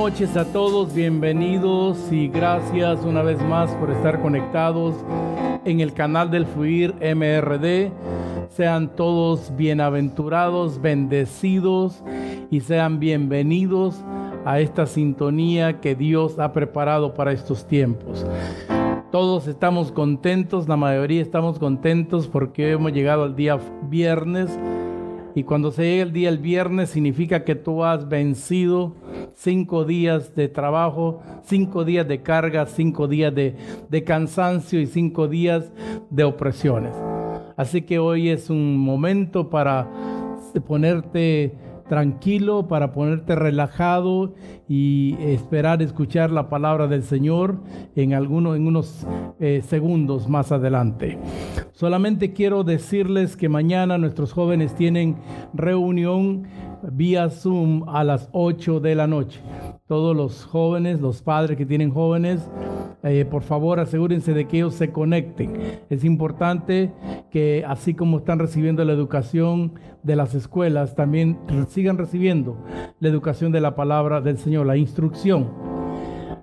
[0.00, 4.94] Noches a todos, bienvenidos y gracias una vez más por estar conectados
[5.66, 7.92] en el canal del Fluir MRD.
[8.48, 12.02] Sean todos bienaventurados, bendecidos
[12.50, 14.00] y sean bienvenidos
[14.46, 18.24] a esta sintonía que Dios ha preparado para estos tiempos.
[19.12, 23.58] Todos estamos contentos, la mayoría estamos contentos porque hemos llegado al día
[23.90, 24.48] viernes
[25.34, 28.94] y cuando se llega el día el viernes significa que tú has vencido
[29.34, 33.56] cinco días de trabajo, cinco días de carga, cinco días de,
[33.88, 35.72] de cansancio y cinco días
[36.10, 36.94] de opresiones.
[37.56, 39.88] Así que hoy es un momento para
[40.66, 41.54] ponerte
[41.90, 44.32] tranquilo, para ponerte relajado
[44.68, 47.58] y esperar escuchar la palabra del Señor
[47.96, 49.04] en, algunos, en unos
[49.40, 51.18] eh, segundos más adelante.
[51.72, 55.16] Solamente quiero decirles que mañana nuestros jóvenes tienen
[55.52, 56.44] reunión
[56.82, 59.40] vía Zoom a las 8 de la noche.
[59.86, 62.48] Todos los jóvenes, los padres que tienen jóvenes,
[63.02, 65.54] eh, por favor asegúrense de que ellos se conecten.
[65.88, 66.92] Es importante
[67.30, 72.56] que así como están recibiendo la educación de las escuelas, también sigan recibiendo
[73.00, 75.48] la educación de la palabra del Señor, la instrucción.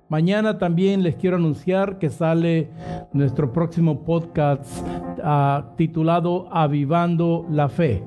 [0.08, 2.70] Mañana también les quiero anunciar que sale
[3.12, 4.64] nuestro próximo podcast
[5.22, 8.02] ah, titulado Avivando la Fe.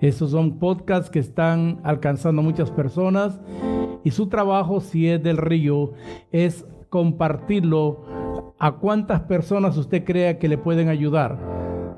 [0.00, 3.40] Esos son podcasts que están alcanzando muchas personas
[4.04, 5.92] y su trabajo, si es del río,
[6.30, 11.38] es compartirlo a cuántas personas usted crea que le pueden ayudar.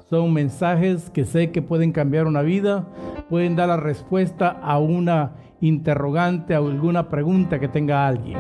[0.09, 2.89] Son mensajes que sé que pueden cambiar una vida,
[3.29, 8.39] pueden dar la respuesta a una interrogante, a alguna pregunta que tenga alguien.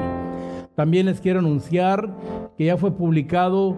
[0.75, 2.17] También les quiero anunciar
[2.57, 3.77] que ya fue publicado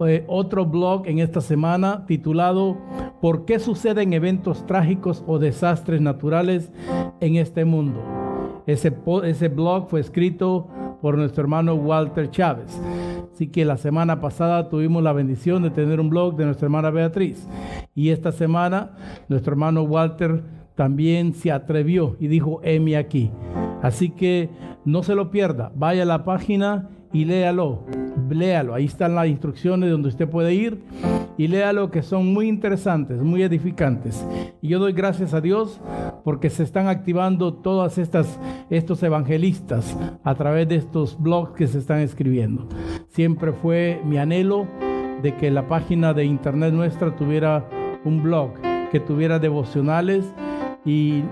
[0.00, 2.76] eh, otro blog en esta semana titulado
[3.20, 6.72] ¿Por qué suceden eventos trágicos o desastres naturales
[7.20, 8.02] en este mundo?
[8.66, 8.90] Ese,
[9.48, 10.68] blog fue escrito
[11.00, 12.80] por nuestro hermano Walter Chávez.
[13.32, 16.90] Así que la semana pasada tuvimos la bendición de tener un blog de nuestra hermana
[16.90, 17.46] Beatriz.
[17.94, 18.92] Y esta semana
[19.28, 20.42] nuestro hermano Walter
[20.74, 23.30] también se atrevió y dijo, Emi aquí.
[23.82, 24.50] Así que
[24.84, 27.78] no se lo pierda, vaya a la página y léalo,
[28.28, 28.74] léalo.
[28.74, 30.82] Ahí están las instrucciones donde usted puede ir
[31.38, 34.26] y léalo que son muy interesantes, muy edificantes.
[34.60, 35.80] Y yo doy gracias a Dios
[36.24, 38.38] porque se están activando todas estas
[38.68, 42.68] estos evangelistas a través de estos blogs que se están escribiendo.
[43.08, 44.66] Siempre fue mi anhelo
[45.22, 47.64] de que la página de internet nuestra tuviera
[48.04, 48.50] un blog,
[48.90, 50.26] que tuviera devocionales
[50.84, 51.22] y,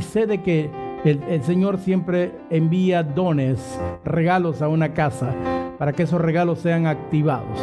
[0.00, 0.70] sé de que
[1.04, 5.34] el, Señor siempre envía dones, regalos a una casa
[5.78, 7.58] para que esos regalos sean activados.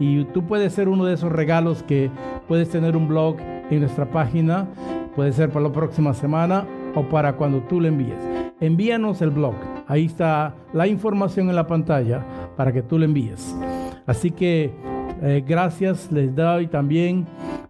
[0.00, 2.10] Y tú puedes ser uno de esos regalos que
[2.48, 3.36] puedes tener un blog
[3.70, 4.66] en nuestra página.
[5.14, 8.18] Puede ser para la próxima semana o para cuando tú lo envíes.
[8.60, 9.54] Envíanos el blog.
[9.86, 12.24] Ahí está la información en la pantalla
[12.56, 13.54] para que tú lo envíes.
[14.06, 14.72] Así que
[15.22, 17.26] eh, gracias les doy también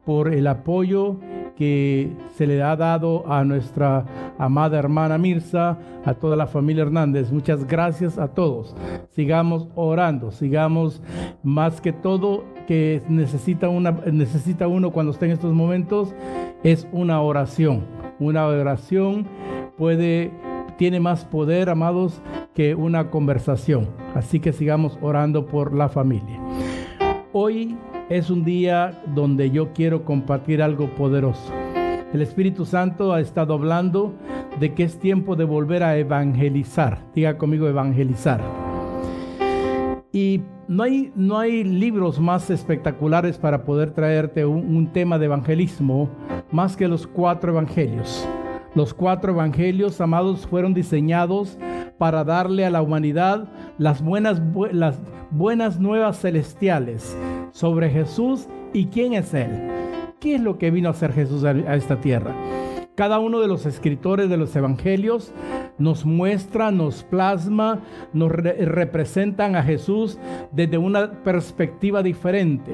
[0.06, 1.18] por el apoyo
[1.56, 4.04] que se le ha dado a nuestra
[4.38, 7.32] amada hermana Mirza, a toda la familia Hernández.
[7.32, 8.74] Muchas gracias a todos.
[9.10, 11.02] Sigamos orando, sigamos
[11.42, 16.14] más que todo que necesita, una, necesita uno cuando esté en estos momentos
[16.62, 17.82] es una oración.
[18.18, 19.26] Una oración
[19.76, 20.30] puede,
[20.78, 22.20] tiene más poder, amados,
[22.54, 23.88] que una conversación.
[24.14, 26.40] Así que sigamos orando por la familia.
[27.32, 27.76] Hoy
[28.08, 31.52] es un día donde yo quiero compartir algo poderoso.
[32.12, 34.14] El Espíritu Santo ha estado hablando
[34.60, 36.98] de que es tiempo de volver a evangelizar.
[37.14, 38.40] Diga conmigo evangelizar.
[40.12, 45.24] Y no hay, no hay libros más espectaculares para poder traerte un, un tema de
[45.26, 46.08] evangelismo
[46.52, 48.28] más que los cuatro evangelios.
[48.76, 51.58] Los cuatro evangelios, amados, fueron diseñados
[51.98, 53.48] para darle a la humanidad
[53.78, 54.40] las buenas,
[54.72, 55.00] las
[55.30, 57.16] buenas nuevas celestiales
[57.54, 59.70] sobre Jesús y quién es Él.
[60.18, 62.34] ¿Qué es lo que vino a hacer Jesús a esta tierra?
[62.96, 65.32] Cada uno de los escritores de los evangelios
[65.78, 67.80] nos muestra, nos plasma,
[68.12, 70.18] nos representan a Jesús
[70.52, 72.72] desde una perspectiva diferente.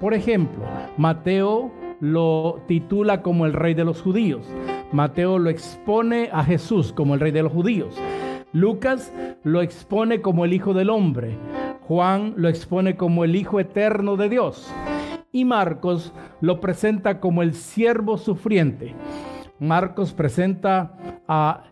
[0.00, 0.64] Por ejemplo,
[0.96, 1.70] Mateo
[2.00, 4.46] lo titula como el rey de los judíos.
[4.92, 7.94] Mateo lo expone a Jesús como el rey de los judíos.
[8.52, 9.12] Lucas
[9.44, 11.38] lo expone como el Hijo del Hombre.
[11.88, 14.70] Juan lo expone como el Hijo eterno de Dios.
[15.32, 16.12] Y Marcos
[16.42, 18.94] lo presenta como el siervo sufriente.
[19.58, 20.98] Marcos presenta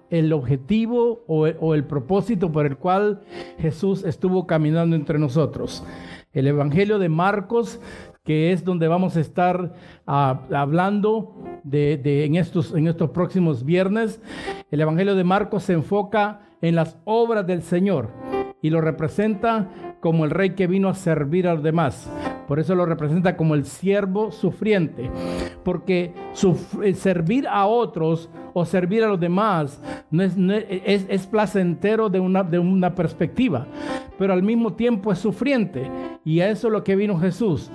[0.09, 3.21] el objetivo o, o, el propósito por el cual
[3.59, 5.85] Jesús estuvo caminando entre nosotros.
[6.33, 7.81] El Evangelio de Marcos,
[8.25, 9.73] que es donde vamos a estar
[10.07, 11.37] uh, hablando
[11.73, 12.73] en, estos,
[13.13, 14.21] próximos viernes,
[14.71, 18.11] el Evangelio de Marcos se enfoca en las obras del Señor
[18.63, 19.69] y lo representa
[20.01, 22.11] como el rey que vino a servir a los demás.
[22.47, 25.09] Por eso lo representa como el siervo sufriente.
[25.63, 26.13] Porque
[26.95, 29.81] servir a otros o servir a los demás
[30.11, 33.67] es, placentero de una, de una perspectiva,
[34.19, 35.89] pero al mismo tiempo es sufriente.
[36.25, 37.71] Y a eso es lo que vino Jesús.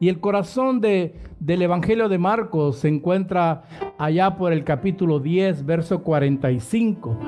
[0.00, 3.64] Y el corazón de, del Evangelio de Marcos se encuentra
[3.98, 7.18] allá por el capítulo 10, verso 45,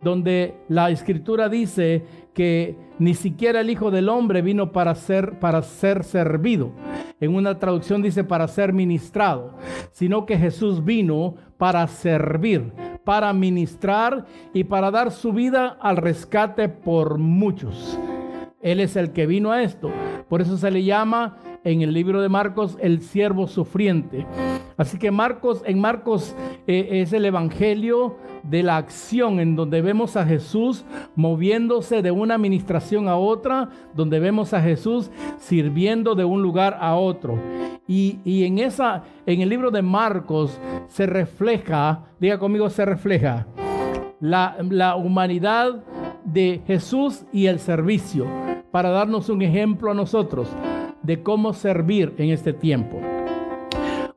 [0.00, 5.62] donde la escritura dice que ni siquiera el Hijo del Hombre vino para ser, para
[5.62, 6.70] ser servido.
[7.18, 9.56] En una traducción dice para ser ministrado,
[9.90, 12.72] sino que Jesús vino para servir,
[13.04, 14.24] para ministrar
[14.54, 17.98] y para dar su vida al rescate por muchos.
[18.62, 19.90] Él es el que vino a esto.
[20.28, 24.26] Por eso se le llama en el libro de Marcos el siervo sufriente.
[24.76, 26.34] Así que Marcos, en Marcos
[26.66, 30.84] eh, es el evangelio de la acción en donde vemos a Jesús
[31.14, 36.94] moviéndose de una administración a otra, donde vemos a Jesús sirviendo de un lugar a
[36.94, 37.38] otro.
[37.86, 40.58] Y, y en esa, en el libro de Marcos
[40.88, 43.46] se refleja, diga conmigo, se refleja
[44.20, 45.84] la, la humanidad
[46.24, 48.26] de Jesús y el servicio
[48.70, 50.48] para darnos un ejemplo a nosotros
[51.02, 53.00] de cómo servir en este tiempo.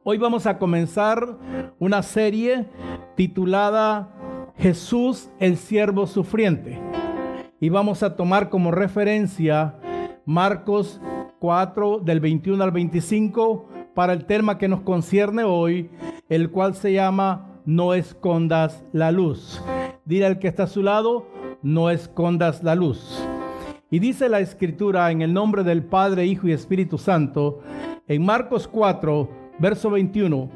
[0.03, 1.37] Hoy vamos a comenzar
[1.79, 2.67] una serie
[3.15, 4.09] titulada
[4.57, 6.79] Jesús el siervo sufriente.
[7.59, 9.75] Y vamos a tomar como referencia
[10.25, 10.99] Marcos
[11.39, 15.89] 4 del 21 al 25 para el tema que nos concierne hoy,
[16.29, 19.61] el cual se llama No escondas la luz.
[20.05, 21.27] Dile al que está a su lado,
[21.61, 23.23] no escondas la luz.
[23.89, 27.61] Y dice la escritura en el nombre del Padre, Hijo y Espíritu Santo,
[28.07, 30.49] en Marcos 4, verso 21,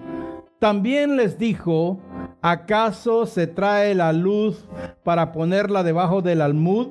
[0.60, 2.00] también les dijo,
[2.42, 4.68] ¿acaso se trae la luz
[5.04, 6.88] para ponerla debajo del almud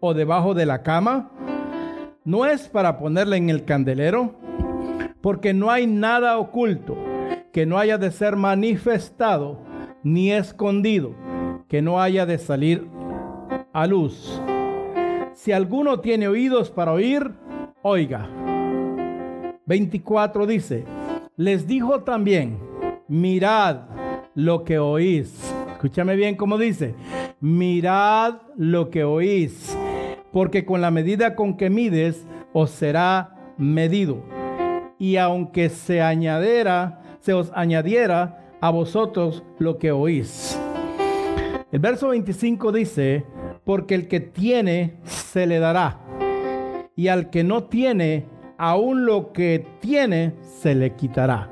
[0.00, 1.30] o debajo de la cama?
[2.24, 4.34] ¿No es para ponerla en el candelero?
[5.22, 6.96] Porque no hay nada oculto
[7.52, 9.60] que no haya de ser manifestado
[10.02, 11.14] ni escondido,
[11.68, 12.86] que no haya de salir
[13.72, 14.40] a luz.
[15.46, 17.30] Si alguno tiene oídos para oír,
[17.82, 18.28] oiga.
[19.64, 20.84] 24 dice,
[21.36, 22.58] les dijo también,
[23.06, 23.82] mirad
[24.34, 25.54] lo que oís.
[25.70, 26.96] Escúchame bien cómo dice,
[27.38, 29.78] mirad lo que oís,
[30.32, 34.24] porque con la medida con que mides, os será medido.
[34.98, 40.58] Y aunque se añadiera, se os añadiera a vosotros lo que oís.
[41.70, 43.24] El verso 25 dice,
[43.66, 45.98] porque el que tiene se le dará,
[46.94, 48.24] y al que no tiene,
[48.58, 51.50] aún lo que tiene se le quitará.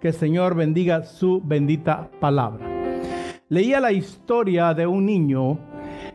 [0.00, 2.64] Que el Señor bendiga su bendita palabra.
[3.48, 5.58] Leía la historia de un niño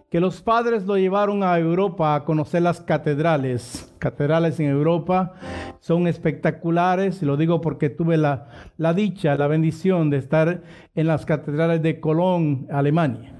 [0.09, 3.93] que los padres lo llevaron a Europa a conocer las catedrales.
[3.99, 5.33] Catedrales en Europa
[5.81, 10.63] son espectaculares, y lo digo porque tuve la, la dicha, la bendición de estar
[10.95, 13.35] en las catedrales de Colón, Alemania.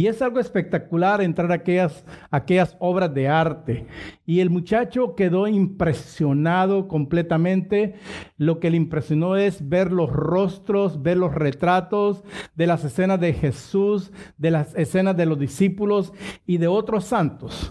[0.00, 3.86] Y es algo espectacular entrar a aquellas, aquellas obras de arte.
[4.24, 7.96] Y el muchacho quedó impresionado completamente.
[8.38, 13.34] Lo que le impresionó es ver los rostros, ver los retratos de las escenas de
[13.34, 16.14] Jesús, de las escenas de los discípulos
[16.46, 17.70] y de otros santos.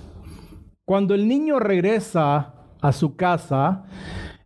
[0.86, 3.86] Cuando el niño regresa a su casa,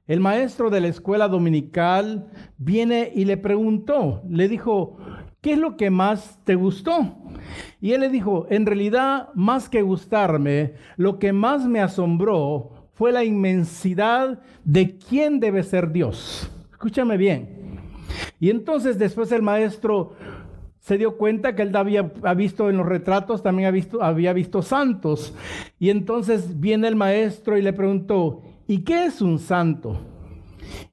[0.07, 4.95] el maestro de la escuela dominical viene y le preguntó, le dijo,
[5.41, 7.22] ¿qué es lo que más te gustó?
[7.81, 13.11] Y él le dijo, en realidad, más que gustarme, lo que más me asombró fue
[13.11, 16.49] la inmensidad de quién debe ser Dios.
[16.71, 17.79] Escúchame bien.
[18.39, 20.13] Y entonces después el maestro
[20.79, 22.01] se dio cuenta que él había
[22.35, 25.33] visto en los retratos, también había visto, había visto santos.
[25.79, 30.01] Y entonces viene el maestro y le preguntó, ¿y qué es un santo?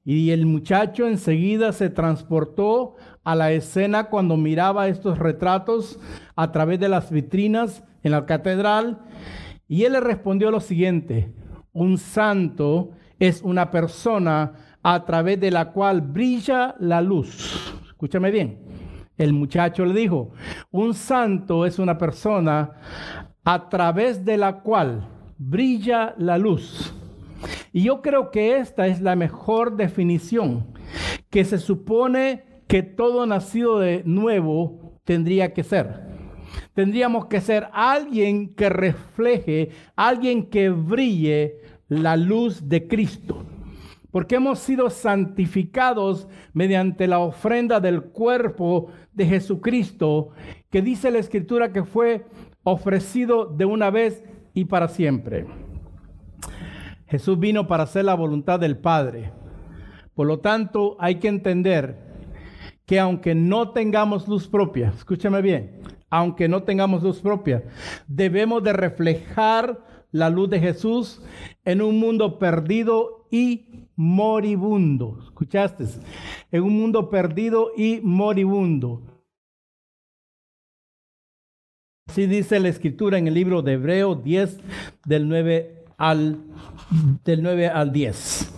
[0.05, 5.99] Y el muchacho enseguida se transportó a la escena cuando miraba estos retratos
[6.35, 8.99] a través de las vitrinas en la catedral.
[9.67, 11.33] Y él le respondió lo siguiente,
[11.73, 17.73] un santo es una persona a través de la cual brilla la luz.
[17.85, 18.59] Escúchame bien.
[19.17, 20.31] El muchacho le dijo,
[20.71, 22.71] un santo es una persona
[23.43, 26.93] a través de la cual brilla la luz.
[27.71, 30.73] Y yo creo que esta es la mejor definición,
[31.29, 36.07] que se supone que todo nacido de nuevo tendría que ser.
[36.73, 41.57] Tendríamos que ser alguien que refleje, alguien que brille
[41.89, 43.43] la luz de Cristo.
[44.09, 50.29] Porque hemos sido santificados mediante la ofrenda del cuerpo de Jesucristo,
[50.69, 52.25] que dice la Escritura que fue
[52.63, 54.23] ofrecido de una vez
[54.53, 55.45] y para siempre.
[57.07, 59.33] Jesús vino para hacer la voluntad del Padre.
[60.13, 62.10] Por lo tanto, hay que entender
[62.91, 65.79] que aunque no tengamos luz propia, escúchame bien,
[66.09, 67.63] aunque no tengamos luz propia,
[68.05, 69.79] debemos de reflejar
[70.11, 71.23] la luz de Jesús
[71.63, 75.19] en un mundo perdido y moribundo.
[75.23, 75.85] ¿Escuchaste?
[76.51, 79.03] En un mundo perdido y moribundo.
[82.09, 84.59] Así dice la escritura en el libro de Hebreo 10
[85.05, 86.43] del 9 al,
[87.23, 88.53] del 9 al 10.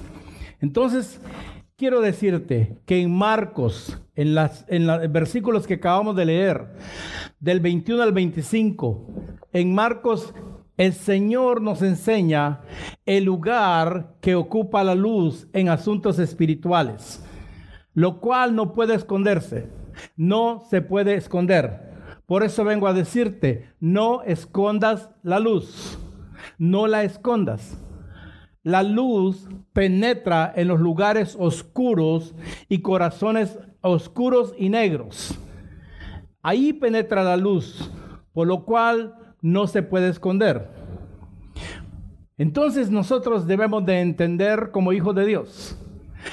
[0.59, 1.21] Entonces,
[1.77, 6.67] quiero decirte que en Marcos, en, las, los versículos que acabamos de leer,
[7.39, 9.07] del 21 al 25,
[9.51, 10.33] en Marcos
[10.77, 12.61] el Señor nos enseña
[13.05, 17.23] el lugar que ocupa la luz en asuntos espirituales,
[17.93, 19.69] lo cual no puede esconderse,
[20.15, 21.93] no se puede esconder.
[22.25, 25.99] Por eso vengo a decirte, no escondas la luz,
[26.57, 27.77] no la escondas.
[28.63, 32.33] La luz penetra en los lugares oscuros
[32.69, 35.37] y corazones oscuros y negros.
[36.41, 37.91] Ahí penetra la luz,
[38.33, 40.69] por lo cual no se puede esconder.
[42.37, 45.77] Entonces nosotros debemos de entender como hijos de Dios.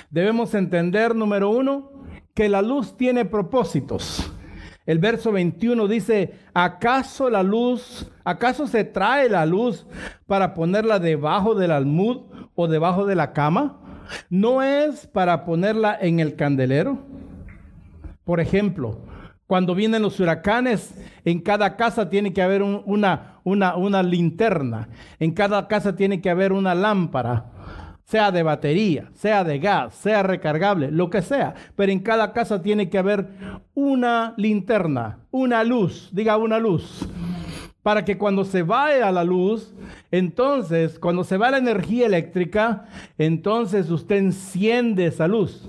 [0.09, 1.91] Debemos entender, número uno,
[2.35, 4.33] que la luz tiene propósitos.
[4.90, 9.87] El verso 21 dice, ¿acaso la luz, acaso se trae la luz
[10.26, 12.23] para ponerla debajo del almud
[12.56, 13.78] o debajo de la cama?
[14.30, 16.99] ¿No es para ponerla en el candelero?
[18.25, 18.99] Por ejemplo,
[19.47, 20.92] cuando vienen los huracanes,
[21.25, 24.88] en cada casa tiene que haber una, linterna,
[25.20, 27.44] en cada casa tiene que haber una lámpara
[28.11, 31.55] sea de batería, sea de gas, sea recargable, lo que sea.
[31.76, 33.29] Pero en cada casa tiene que haber
[33.73, 37.09] una linterna, una luz, diga una luz.
[37.85, 39.73] Para que cuando se vaya la luz,
[40.11, 42.87] entonces, cuando se va la energía eléctrica,
[43.17, 45.69] entonces usted enciende esa luz.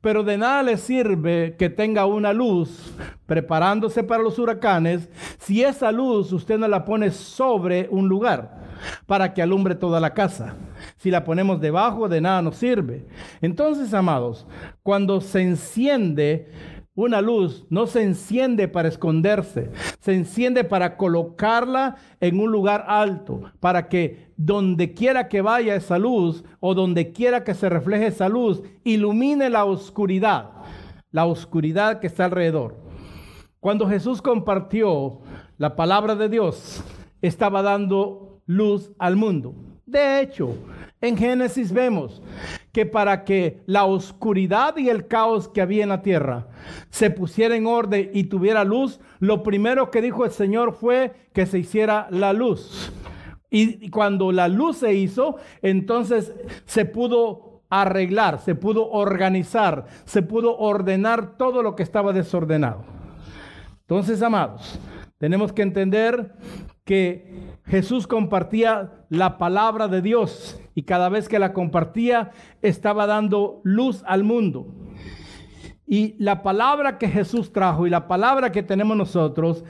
[0.00, 2.94] Pero de nada le sirve que tenga una luz
[3.26, 8.64] preparándose para los huracanes si esa luz usted no la pone sobre un lugar
[9.06, 10.54] para que alumbre toda la casa.
[10.96, 13.06] Si la ponemos debajo, de nada nos sirve.
[13.40, 14.46] Entonces, amados,
[14.82, 16.50] cuando se enciende
[16.96, 23.42] una luz, no se enciende para esconderse, se enciende para colocarla en un lugar alto,
[23.58, 28.28] para que donde quiera que vaya esa luz o donde quiera que se refleje esa
[28.28, 30.50] luz, ilumine la oscuridad,
[31.10, 32.76] la oscuridad que está alrededor.
[33.58, 35.20] Cuando Jesús compartió
[35.58, 36.84] la palabra de Dios,
[37.22, 39.54] estaba dando luz al mundo.
[39.86, 40.56] De hecho,
[41.00, 42.22] en Génesis vemos
[42.72, 46.48] que para que la oscuridad y el caos que había en la tierra
[46.88, 51.44] se pusiera en orden y tuviera luz, lo primero que dijo el Señor fue que
[51.44, 52.92] se hiciera la luz.
[53.50, 56.32] Y cuando la luz se hizo, entonces
[56.64, 62.84] se pudo arreglar, se pudo organizar, se pudo ordenar todo lo que estaba desordenado.
[63.82, 64.80] Entonces, amados,
[65.18, 66.32] tenemos que entender
[66.84, 73.60] que Jesús compartía la palabra de Dios y cada vez que la compartía estaba dando
[73.64, 74.66] luz al mundo.
[75.86, 79.64] Y la palabra que Jesús trajo y la palabra que tenemos nosotros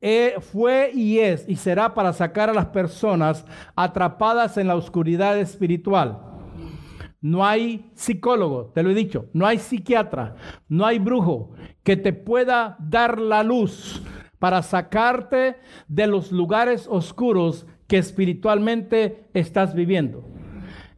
[0.00, 3.44] eh, fue y es y será para sacar a las personas
[3.76, 6.20] atrapadas en la oscuridad espiritual.
[7.20, 10.34] No hay psicólogo, te lo he dicho, no hay psiquiatra,
[10.68, 11.52] no hay brujo
[11.84, 14.02] que te pueda dar la luz
[14.42, 15.54] para sacarte
[15.86, 20.24] de los lugares oscuros que espiritualmente estás viviendo.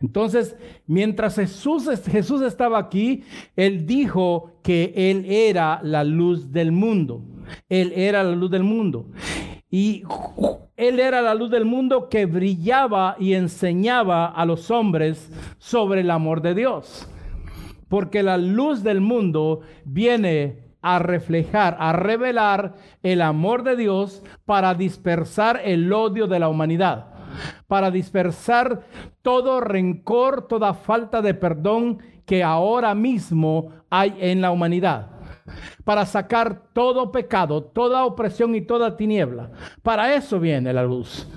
[0.01, 3.23] Entonces, mientras Jesús, Jesús estaba aquí,
[3.55, 7.21] Él dijo que Él era la luz del mundo.
[7.69, 9.11] Él era la luz del mundo.
[9.71, 10.05] Y
[10.79, 16.11] Él era la luz del mundo que brillaba y enseñaba a los hombres sobre el
[16.11, 17.07] amor de Dios.
[17.91, 24.75] Porque la luz del mundo viene a reflejar, a revelar el amor de Dios para
[24.75, 27.07] dispersar el odio de la humanidad.
[27.67, 28.83] para dispersar
[29.23, 35.14] todo rencor, toda falta de perdón que ahora mismo hay en la humanidad
[35.85, 39.51] para sacar todo pecado, toda opresión y toda tiniebla.
[39.83, 41.29] Para eso viene la luz.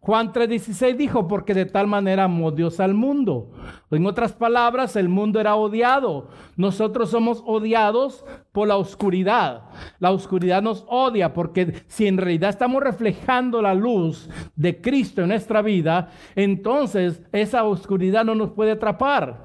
[0.00, 3.52] Juan 3:16 dijo, porque de tal manera amó Dios al mundo.
[3.90, 6.28] En otras palabras, el mundo era odiado.
[6.56, 9.62] Nosotros somos odiados por la oscuridad.
[10.00, 15.28] La oscuridad nos odia porque si en realidad estamos reflejando la luz de Cristo en
[15.28, 19.44] nuestra vida, entonces esa oscuridad no nos puede atrapar.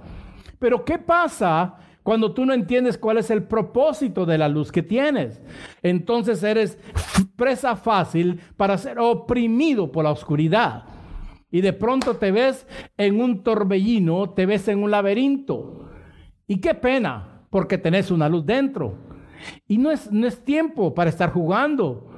[0.59, 1.75] Pero ¿qué pasa
[2.07, 5.41] cuando tú no entiendes cuál es el propósito de la luz que tienes,
[5.83, 6.79] entonces eres
[7.35, 10.85] presa fácil para ser oprimido por la oscuridad.
[11.51, 15.89] Y de pronto te ves en un torbellino, te ves en un laberinto.
[16.47, 18.97] Y qué pena, porque tenés una luz dentro.
[19.67, 22.09] Y no es, no es tiempo para estar jugando,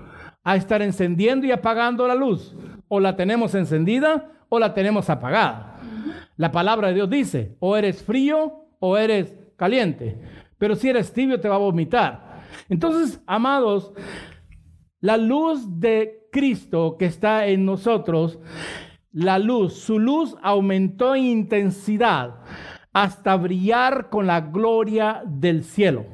[0.43, 2.55] a estar encendiendo y apagando la luz.
[2.89, 5.79] O la tenemos encendida o la tenemos apagada.
[6.38, 10.18] La palabra de Dios dice, o eres frío o eres caliente,
[10.58, 12.42] pero si eres tibio te va a vomitar.
[12.70, 13.94] Entonces, amados,
[15.01, 18.39] la luz de Cristo que está en nosotros,
[19.12, 22.42] la luz, su luz aumentó en intensidad
[22.94, 26.06] hasta brillar con la gloria del cielo.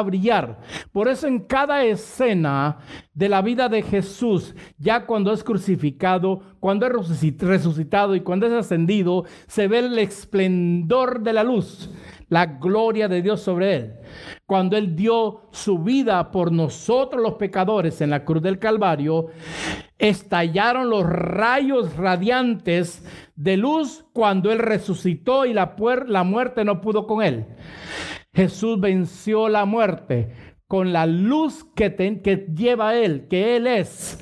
[0.00, 0.60] Brillar.
[0.92, 2.78] Por eso en cada escena
[3.12, 6.92] de la vida de Jesús, ya cuando es crucificado, cuando es
[7.38, 11.90] resucitado y cuando es ascendido, se ve el esplendor de la luz,
[12.28, 13.92] la gloria de Dios sobre él.
[14.46, 19.26] Cuando él dio su vida por nosotros los pecadores en la cruz del Calvario,
[19.98, 23.04] estallaron los rayos radiantes
[23.36, 27.46] de luz cuando él resucitó y la, la muerte no pudo con él.
[28.34, 30.32] Jesús venció la muerte
[30.66, 31.90] con la luz que,
[32.56, 34.18] lleva Él, que Él es,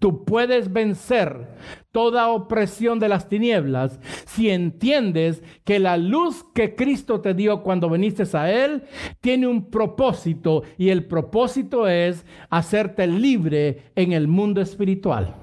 [0.00, 1.46] tú puedes vencer
[1.92, 7.88] toda opresión de las tinieblas si entiendes que la luz que Cristo te dio cuando
[7.88, 8.82] viniste a Él
[9.20, 15.36] tiene un propósito y el propósito es hacerte libre en el mundo espiritual.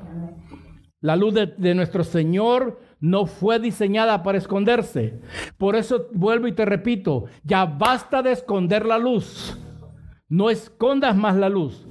[0.99, 5.19] La luz de, de nuestro Señor no fue diseñada para esconderse.
[5.57, 9.57] Por eso vuelvo y te repito, ya basta de esconder la luz.
[10.27, 11.87] No escondas más la luz.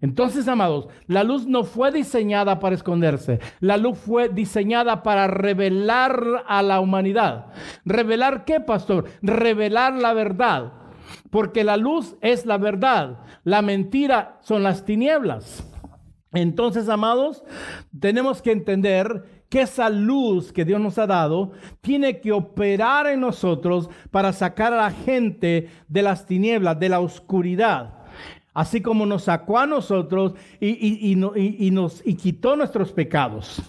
[0.00, 3.38] Entonces, amados, la luz no fue diseñada para esconderse.
[3.60, 7.46] La luz fue diseñada para revelar a la humanidad.
[7.84, 9.04] ¿Revelar qué, pastor?
[9.20, 10.72] Revelar la verdad.
[11.28, 13.18] Porque la luz es la verdad.
[13.44, 15.66] La mentira son las tinieblas.
[16.32, 17.44] Entonces, amados,
[17.98, 23.20] tenemos que entender que esa luz que Dios nos ha dado tiene que operar en
[23.20, 27.94] nosotros para sacar a la gente de las tinieblas, de la oscuridad.
[28.54, 33.60] Así como nos sacó a nosotros y, y nos y quitó nuestros pecados.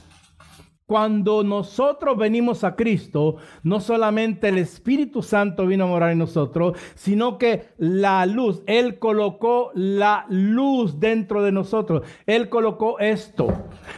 [0.92, 6.78] Cuando nosotros venimos a Cristo, no solamente el Espíritu Santo vino a morar en nosotros,
[6.96, 12.02] sino que la luz, Él colocó la luz dentro de nosotros.
[12.26, 13.48] Él colocó esto.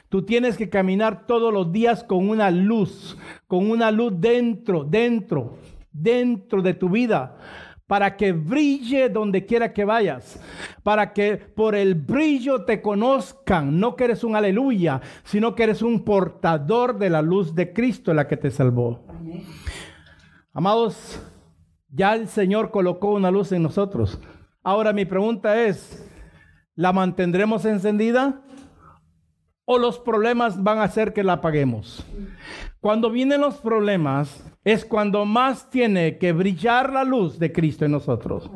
[0.08, 5.56] Tú tienes que caminar todos los días con una luz, con una luz dentro, dentro,
[5.92, 7.40] dentro de tu vida
[7.88, 10.40] para que brille donde quiera que vayas,
[10.84, 15.82] para que por el brillo te conozcan, no que eres un aleluya, sino que eres
[15.82, 19.06] un portador de la luz de Cristo, la que te salvó.
[20.54, 21.22] Amados,
[21.90, 24.20] ya el Señor colocó una luz en nosotros.
[24.64, 26.10] Ahora mi pregunta es,
[26.76, 28.42] ¿la mantendremos encendida?
[29.66, 32.06] ¿O los problemas van a hacer que la apaguemos?
[32.80, 37.92] Cuando vienen los problemas, es cuando más tiene que brillar la luz de Cristo en
[37.92, 38.50] nosotros.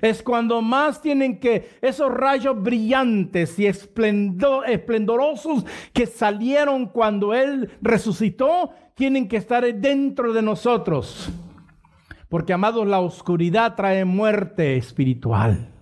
[0.00, 8.70] Es cuando más tienen que esos rayos brillantes y esplendorosos que salieron cuando Él resucitó,
[8.94, 11.28] tienen que estar dentro de nosotros.
[12.28, 15.72] Porque, amados, la oscuridad trae muerte espiritual.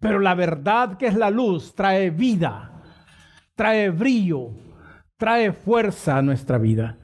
[0.00, 2.82] Pero la verdad que es la luz trae vida,
[3.54, 4.50] trae brillo,
[5.16, 6.98] trae fuerza a nuestra vida.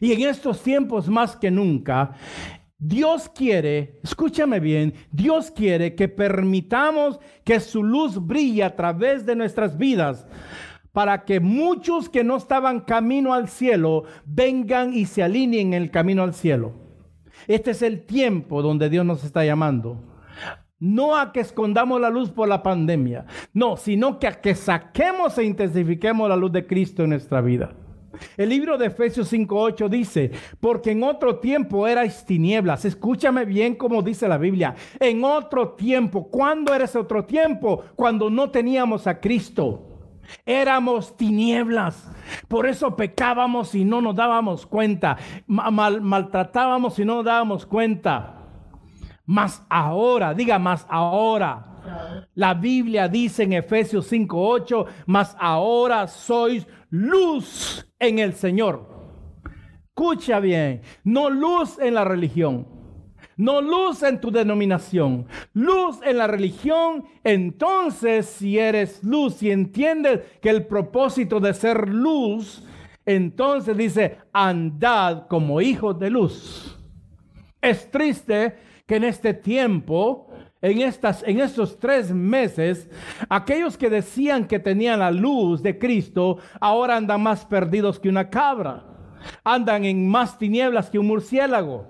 [0.00, 2.16] Y en estos tiempos más que nunca,
[2.78, 9.36] Dios quiere, escúchame bien, Dios quiere que permitamos que su luz brille a través de
[9.36, 10.26] nuestras vidas
[10.92, 15.90] para que muchos que no estaban camino al cielo vengan y se alineen en el
[15.90, 16.72] camino al cielo.
[17.48, 20.02] Este es el tiempo donde Dios nos está llamando.
[20.78, 25.38] No a que escondamos la luz por la pandemia, no, sino que a que saquemos
[25.38, 27.74] e intensifiquemos la luz de Cristo en nuestra vida.
[28.36, 32.84] El libro de Efesios 5:8 dice, porque en otro tiempo erais tinieblas.
[32.84, 34.74] Escúchame bien como dice la Biblia.
[35.00, 36.28] En otro tiempo.
[36.30, 37.84] ¿Cuándo era ese otro tiempo?
[37.96, 39.90] Cuando no teníamos a Cristo.
[40.46, 42.10] Éramos tinieblas.
[42.48, 45.18] Por eso pecábamos y no nos dábamos cuenta.
[45.46, 48.40] Mal, maltratábamos y no nos dábamos cuenta.
[49.26, 51.70] Mas ahora, diga más ahora.
[52.34, 58.88] La Biblia dice en Efesios 5:8, mas ahora sois luz en el Señor.
[59.88, 62.74] Escucha bien, no luz en la religión.
[63.36, 67.04] No luz en tu denominación, luz en la religión.
[67.24, 72.62] Entonces, si eres luz y entiendes que el propósito de ser luz,
[73.04, 76.78] entonces dice, andad como hijos de luz.
[77.60, 80.28] Es triste que en este tiempo,
[80.64, 82.88] en, estas, en estos tres meses,
[83.28, 88.30] aquellos que decían que tenían la luz de Cristo, ahora andan más perdidos que una
[88.30, 88.82] cabra.
[89.44, 91.86] Andan en más tinieblas que un murciélago.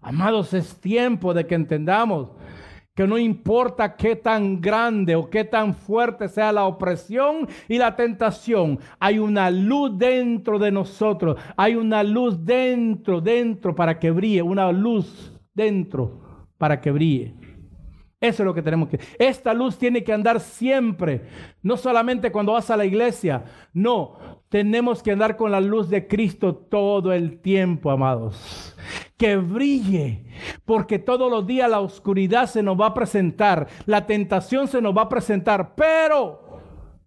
[0.00, 2.30] Amados, es tiempo de que entendamos
[2.94, 7.96] que no importa qué tan grande o qué tan fuerte sea la opresión y la
[7.96, 14.42] tentación, hay una luz dentro de nosotros, hay una luz dentro, dentro para que brille,
[14.42, 16.20] una luz dentro
[16.58, 17.39] para que brille.
[18.20, 19.00] Eso es lo que tenemos que.
[19.18, 21.22] Esta luz tiene que andar siempre,
[21.62, 26.06] no solamente cuando vas a la iglesia, no, tenemos que andar con la luz de
[26.06, 28.76] Cristo todo el tiempo, amados
[29.20, 30.24] que brille,
[30.64, 34.96] porque todos los días la oscuridad se nos va a presentar, la tentación se nos
[34.96, 36.49] va a presentar, pero...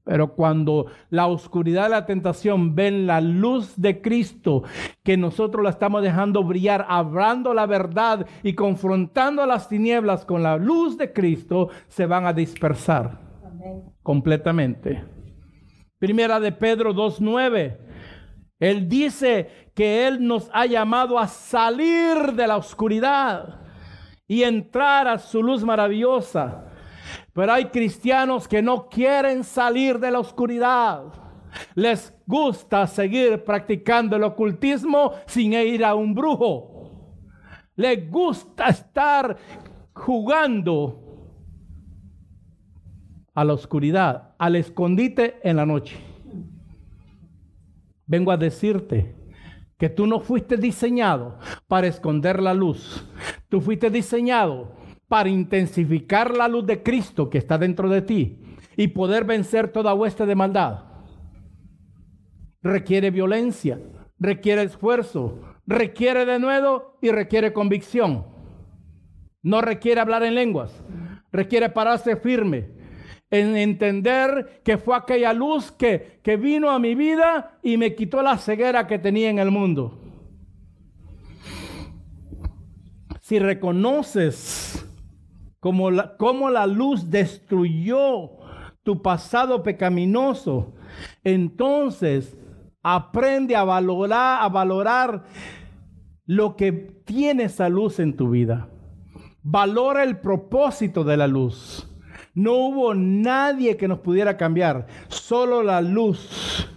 [0.04, 4.63] Pero cuando la oscuridad y la tentación ven la luz de Cristo,
[5.02, 10.58] que nosotros la estamos dejando brillar, hablando la verdad y confrontando las tinieblas con la
[10.58, 13.20] luz de Cristo, se van a dispersar
[14.02, 15.04] completamente.
[15.98, 17.78] Primera de Pedro 2.9.
[18.60, 23.62] Él dice que Él nos ha llamado a salir de la oscuridad
[24.28, 26.73] y entrar a su luz maravillosa.
[27.34, 31.04] Pero hay cristianos que no quieren salir de la oscuridad.
[31.76, 37.19] Les gusta seguir practicando el ocultismo sin ir a un brujo.
[37.76, 39.38] Les gusta estar
[39.93, 40.99] jugando
[43.36, 46.13] a la oscuridad, al escondite en la noche
[48.06, 49.15] vengo a decirte
[49.78, 53.04] que tú no fuiste diseñado para esconder la luz.
[53.49, 54.71] Tú fuiste diseñado
[55.13, 58.39] para intensificar la luz de Cristo que está dentro de ti
[58.76, 60.86] y poder vencer toda hueste de maldad.
[62.63, 63.80] Requiere violencia,
[64.17, 68.26] requiere esfuerzo, requiere de nuevo y requiere convicción.
[69.43, 70.73] No requiere hablar en lenguas,
[71.32, 72.71] requiere pararse firme,
[73.30, 78.23] en entender que fue aquella luz que, que vino a mi vida y me quitó
[78.23, 79.99] la ceguera que tenía en el mundo.
[83.21, 84.83] Si reconoces
[85.63, 88.32] como la, cómo la luz destruyó
[88.84, 90.73] tu pasado pecaminoso,
[91.23, 92.38] entonces
[92.82, 95.23] aprende a valorar, a valorar
[96.26, 98.67] lo que tiene esa luz en tu vida.
[99.41, 101.89] Valora el propósito de la luz.
[102.34, 106.69] No hubo nadie que nos pudiera cambiar, solo la luz.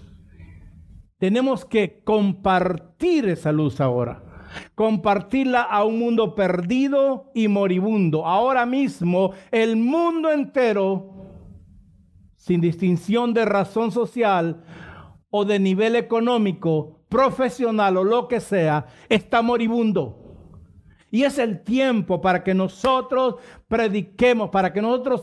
[1.18, 4.22] Tenemos que compartir esa luz ahora.
[4.74, 8.26] Compartirla a un mundo perdido y moribundo.
[8.26, 11.12] Ahora mismo el mundo entero,
[12.36, 14.62] sin distinción de razón social
[15.30, 20.22] o de nivel económico, profesional o lo que sea, está moribundo.
[21.10, 23.36] Y es el tiempo para que nosotros
[23.68, 25.22] prediquemos, para que nosotros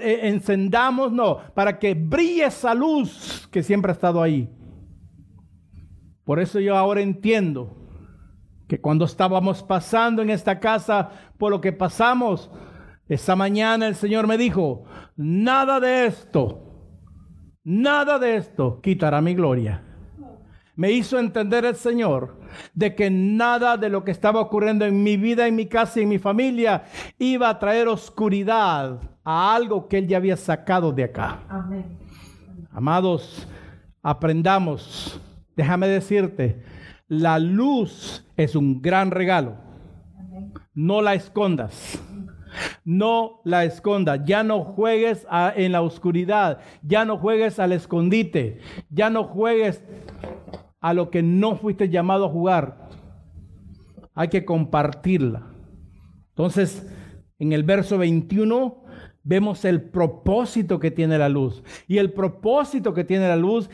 [0.00, 4.48] eh, encendamos, no, para que brille esa luz que siempre ha estado ahí.
[6.24, 7.83] Por eso yo ahora entiendo
[8.74, 11.08] que cuando estábamos pasando en esta casa
[11.38, 12.50] por lo que pasamos,
[13.08, 14.82] esa mañana el Señor me dijo,
[15.16, 16.90] nada de esto,
[17.62, 19.80] nada de esto quitará mi gloria.
[20.74, 22.40] Me hizo entender el Señor
[22.74, 26.02] de que nada de lo que estaba ocurriendo en mi vida, en mi casa y
[26.02, 26.82] en mi familia
[27.16, 31.38] iba a traer oscuridad a algo que Él ya había sacado de acá.
[32.72, 33.46] Amados,
[34.02, 35.20] aprendamos.
[35.54, 36.60] Déjame decirte,
[37.08, 39.56] la luz es un gran regalo.
[40.74, 42.02] No la escondas.
[42.84, 44.20] No la escondas.
[44.24, 46.60] Ya no juegues en la oscuridad.
[46.82, 48.58] Ya no juegues al escondite.
[48.90, 49.82] Ya no juegues
[50.80, 52.88] a lo que no fuiste llamado a jugar.
[54.14, 55.46] Hay que compartirla.
[56.30, 56.86] Entonces,
[57.38, 58.83] en el verso 21
[59.24, 61.64] vemos el propósito que tiene la luz.
[61.88, 63.68] Y el propósito que tiene la luz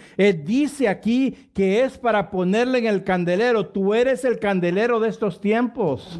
[0.44, 3.66] dice aquí que es para ponerle en el candelero.
[3.66, 6.18] Tú eres el candelero de estos tiempos.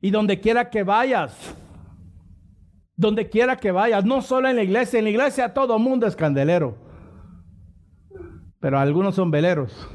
[0.00, 1.56] Y donde quiera que vayas,
[2.96, 6.14] donde quiera que vayas, no solo en la iglesia, en la iglesia todo mundo es
[6.14, 6.78] candelero.
[8.60, 9.88] pero algunos son veleros.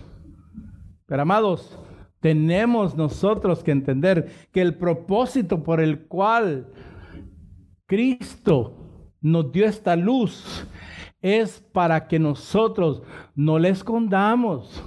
[1.08, 1.76] Pero amados,
[2.20, 6.68] tenemos nosotros que entender que el propósito por el cual
[7.90, 8.76] Cristo
[9.20, 10.64] nos dio esta luz
[11.24, 13.02] es para que nosotros
[13.34, 14.84] no le escondamos.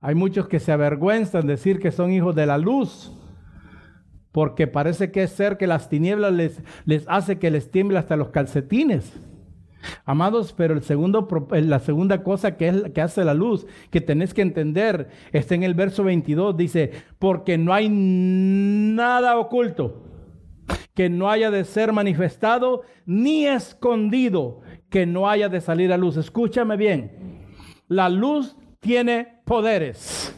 [0.00, 3.12] Hay muchos que se avergüenzan de decir que son hijos de la luz,
[4.30, 8.16] porque parece que es ser que las tinieblas les, les hace que les tiemble hasta
[8.16, 9.12] los calcetines.
[10.04, 14.42] Amados, pero segundo, la segunda cosa que, es, que hace la luz, que tenés que
[14.42, 20.13] entender, está en el verso 22, dice, porque no hay nada oculto
[20.94, 26.16] que no haya de ser manifestado, ni escondido que no haya de salir a luz.
[26.16, 27.42] Escúchame bien,
[27.88, 30.30] la luz tiene poderes.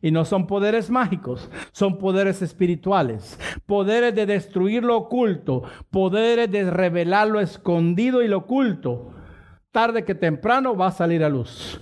[0.00, 6.70] Y no son poderes mágicos, son poderes espirituales, poderes de destruir lo oculto, poderes de
[6.70, 9.12] revelar lo escondido y lo oculto.
[9.72, 11.80] Tarde que temprano va a salir a luz.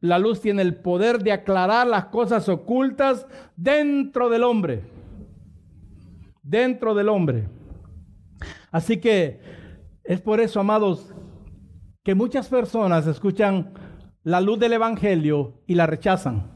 [0.00, 4.82] La luz tiene el poder de aclarar las cosas ocultas dentro del hombre.
[6.50, 7.48] Dentro del hombre.
[8.72, 9.40] Así que
[10.02, 11.14] es por eso, amados,
[12.02, 13.72] que muchas personas escuchan
[14.24, 16.50] la luz del Evangelio y la rechazan.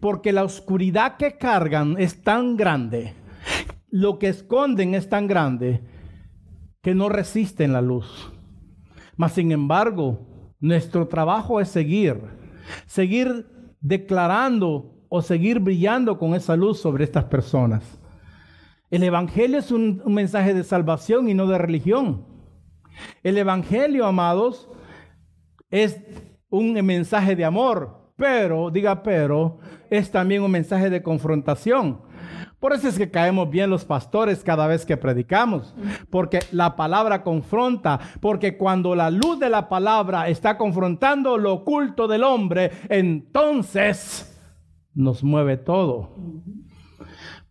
[0.00, 3.12] Porque la oscuridad que cargan es tan grande,
[3.90, 5.82] lo que esconden es tan grande,
[6.80, 8.32] que no resisten la luz.
[9.16, 12.22] Mas sin embargo, nuestro trabajo es seguir,
[12.86, 18.00] seguir declarando o seguir brillando con esa luz sobre estas personas.
[18.90, 22.24] El Evangelio es un, mensaje de salvación y no de religión.
[23.22, 24.68] El Evangelio, amados,
[25.70, 26.00] es
[26.48, 29.58] un mensaje de amor, pero, diga pero,
[29.90, 32.00] es también un mensaje de confrontación.
[32.60, 35.74] Por eso es que caemos bien los pastores cada vez que predicamos,
[36.08, 42.08] porque la palabra confronta, porque cuando la luz de la palabra está confrontando lo oculto
[42.08, 44.32] del hombre, entonces
[44.94, 46.14] nos mueve todo.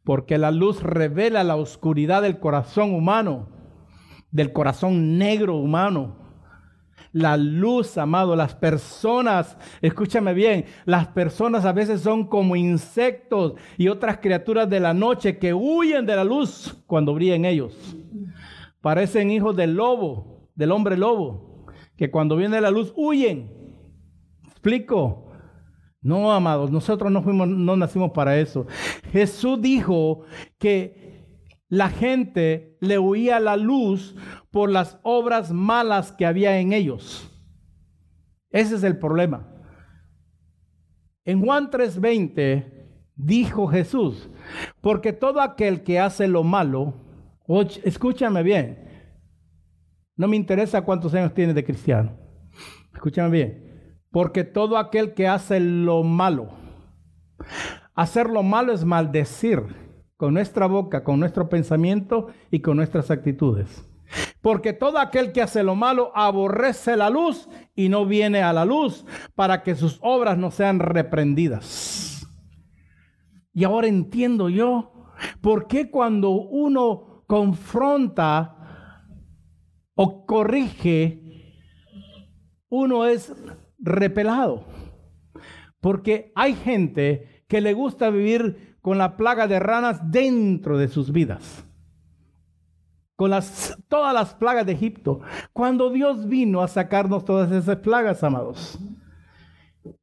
[0.05, 3.49] Porque la luz revela la oscuridad del corazón humano,
[4.31, 6.25] del corazón negro humano
[7.15, 8.35] la luz, amado.
[8.35, 14.81] Las personas, escúchame bien, las personas a veces son como insectos y otras criaturas de
[14.81, 17.73] la noche que huyen de la luz cuando brillan ellos.
[18.81, 21.65] Parecen hijos del lobo, del hombre lobo,
[21.95, 23.49] que cuando viene la luz huyen.
[24.43, 25.24] ¿Explico?
[26.05, 28.67] No, amados, nosotros no fuimos, no nacimos para eso.
[29.11, 30.21] Jesús dijo
[30.59, 31.25] que
[31.67, 34.15] la gente le huía la luz
[34.51, 37.27] por las obras malas que había en ellos.
[38.51, 39.51] Ese es el problema.
[41.23, 42.71] En Juan 3:20
[43.15, 44.29] dijo Jesús,
[44.81, 47.01] porque todo aquel que hace lo malo,
[47.83, 49.09] escúchame bien,
[50.15, 52.15] no me interesa cuántos años tiene de cristiano,
[52.93, 53.64] escúchame bien,
[54.15, 56.47] porque todo aquel que hace lo malo,
[57.95, 59.59] hacer lo malo es maldecir
[60.15, 63.85] con nuestra boca, con nuestro pensamiento y con nuestras actitudes.
[64.39, 68.63] Porque todo aquel que hace lo malo aborrece la luz y no viene a la
[68.63, 72.25] luz para que sus obras no sean reprendidas.
[73.51, 74.93] Y ahora entiendo yo
[75.41, 78.55] por qué cuando uno confronta
[79.93, 81.21] o corrige,
[82.69, 83.33] uno es
[83.85, 84.65] repelado.
[85.79, 91.11] Porque hay gente que le gusta vivir con la plaga de ranas dentro de sus
[91.11, 91.65] vidas.
[93.15, 95.21] Con las, todas las plagas de Egipto.
[95.53, 98.77] Cuando Dios vino a sacarnos todas esas plagas, amados.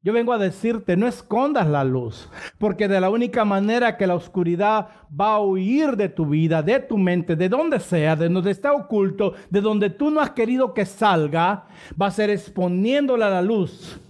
[0.02, 4.14] Yo vengo a decirte, no escondas la luz, porque de la única manera que la
[4.14, 8.50] oscuridad va a huir de tu vida, de tu mente, de donde sea, de donde
[8.50, 11.66] está oculto, de donde tú no has querido que salga,
[12.00, 14.00] va a ser exponiéndola a la luz.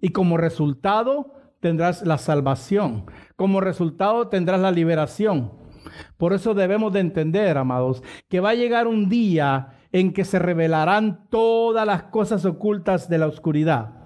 [0.00, 3.06] Y como resultado tendrás la salvación.
[3.36, 5.52] Como resultado tendrás la liberación.
[6.16, 10.38] Por eso debemos de entender, amados, que va a llegar un día en que se
[10.38, 14.03] revelarán todas las cosas ocultas de la oscuridad.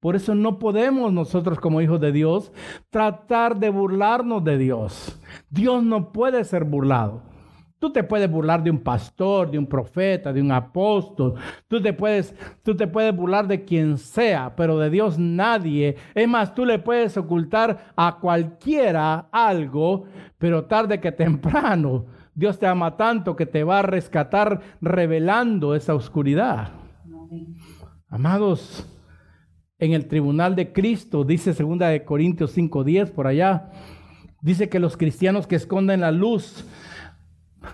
[0.00, 2.52] Por eso no podemos nosotros como hijos de Dios
[2.90, 5.20] tratar de burlarnos de Dios.
[5.50, 7.22] Dios no puede ser burlado.
[7.80, 11.34] Tú te puedes burlar de un pastor, de un profeta, de un apóstol.
[11.68, 12.34] Tú te puedes,
[12.64, 15.96] tú te puedes burlar de quien sea, pero de Dios nadie.
[16.14, 20.06] Es más, tú le puedes ocultar a cualquiera algo,
[20.38, 25.94] pero tarde que temprano Dios te ama tanto que te va a rescatar revelando esa
[25.94, 26.70] oscuridad.
[28.08, 28.86] Amados,
[29.78, 33.70] en el tribunal de Cristo, dice 2 de Corintios 5:10 por allá,
[34.40, 36.64] dice que los cristianos que esconden la luz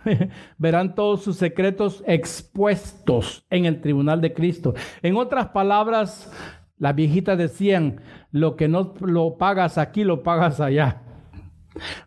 [0.59, 4.75] verán todos sus secretos expuestos en el tribunal de Cristo.
[5.03, 6.31] En otras palabras,
[6.79, 11.04] las viejitas decían, lo que no lo pagas aquí, lo pagas allá.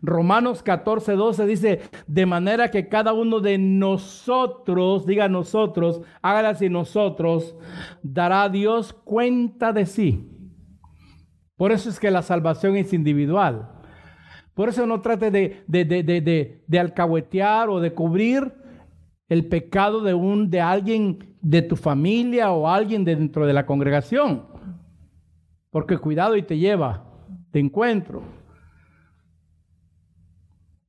[0.01, 6.69] Romanos 14, 12 dice, de manera que cada uno de nosotros, diga nosotros, hágala así
[6.69, 7.55] nosotros,
[8.01, 10.31] dará a Dios cuenta de sí.
[11.55, 13.69] Por eso es que la salvación es individual.
[14.53, 18.53] Por eso no trate de, de, alcahuetear o de cubrir
[19.29, 24.45] el pecado de, un, de alguien de tu familia o alguien dentro de la congregación.
[25.69, 27.05] Porque cuidado y te lleva
[27.51, 28.36] de encuentro.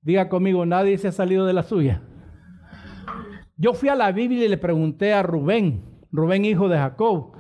[0.09, 2.01] Diga conmigo, nadie se ha salido de la suya.
[3.59, 7.33] Yo fui a la Biblia y le pregunté a Rubén, Rubén hijo de Jacob.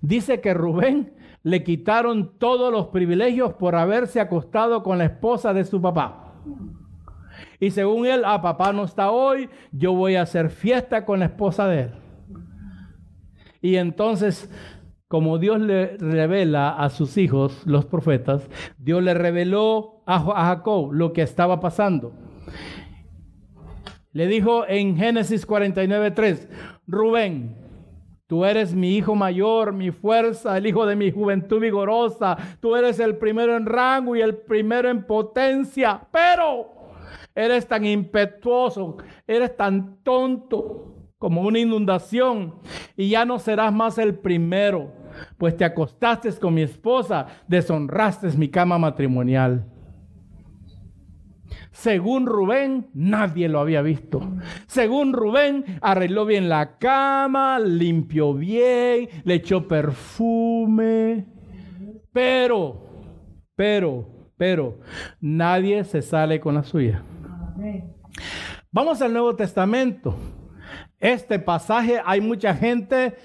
[0.00, 5.64] Dice que Rubén le quitaron todos los privilegios por haberse acostado con la esposa de
[5.64, 6.32] su papá.
[7.60, 11.18] Y según él, a ah, papá no está hoy, yo voy a hacer fiesta con
[11.18, 11.90] la esposa de él.
[13.60, 14.50] Y entonces,
[15.14, 21.12] como Dios le revela a sus hijos, los profetas, Dios le reveló a Jacob lo
[21.12, 22.12] que estaba pasando.
[24.10, 26.48] Le dijo en Génesis 49:3,
[26.88, 27.56] Rubén,
[28.26, 32.36] Tú eres mi hijo mayor, mi fuerza, el hijo de mi juventud vigorosa.
[32.58, 36.08] Tú eres el primero en rango y el primero en potencia.
[36.10, 36.72] Pero
[37.36, 38.96] eres tan impetuoso,
[39.28, 42.56] eres tan tonto como una inundación
[42.96, 44.92] y ya no serás más el primero,
[45.38, 49.70] pues te acostaste con mi esposa, deshonraste mi cama matrimonial.
[51.70, 54.20] Según Rubén, nadie lo había visto.
[54.66, 61.26] Según Rubén, arregló bien la cama, limpió bien, le echó perfume.
[62.12, 62.80] Pero,
[63.56, 64.78] pero, pero,
[65.20, 67.02] nadie se sale con la suya.
[68.70, 70.16] Vamos al Nuevo Testamento.
[71.00, 73.16] Este pasaje hay mucha gente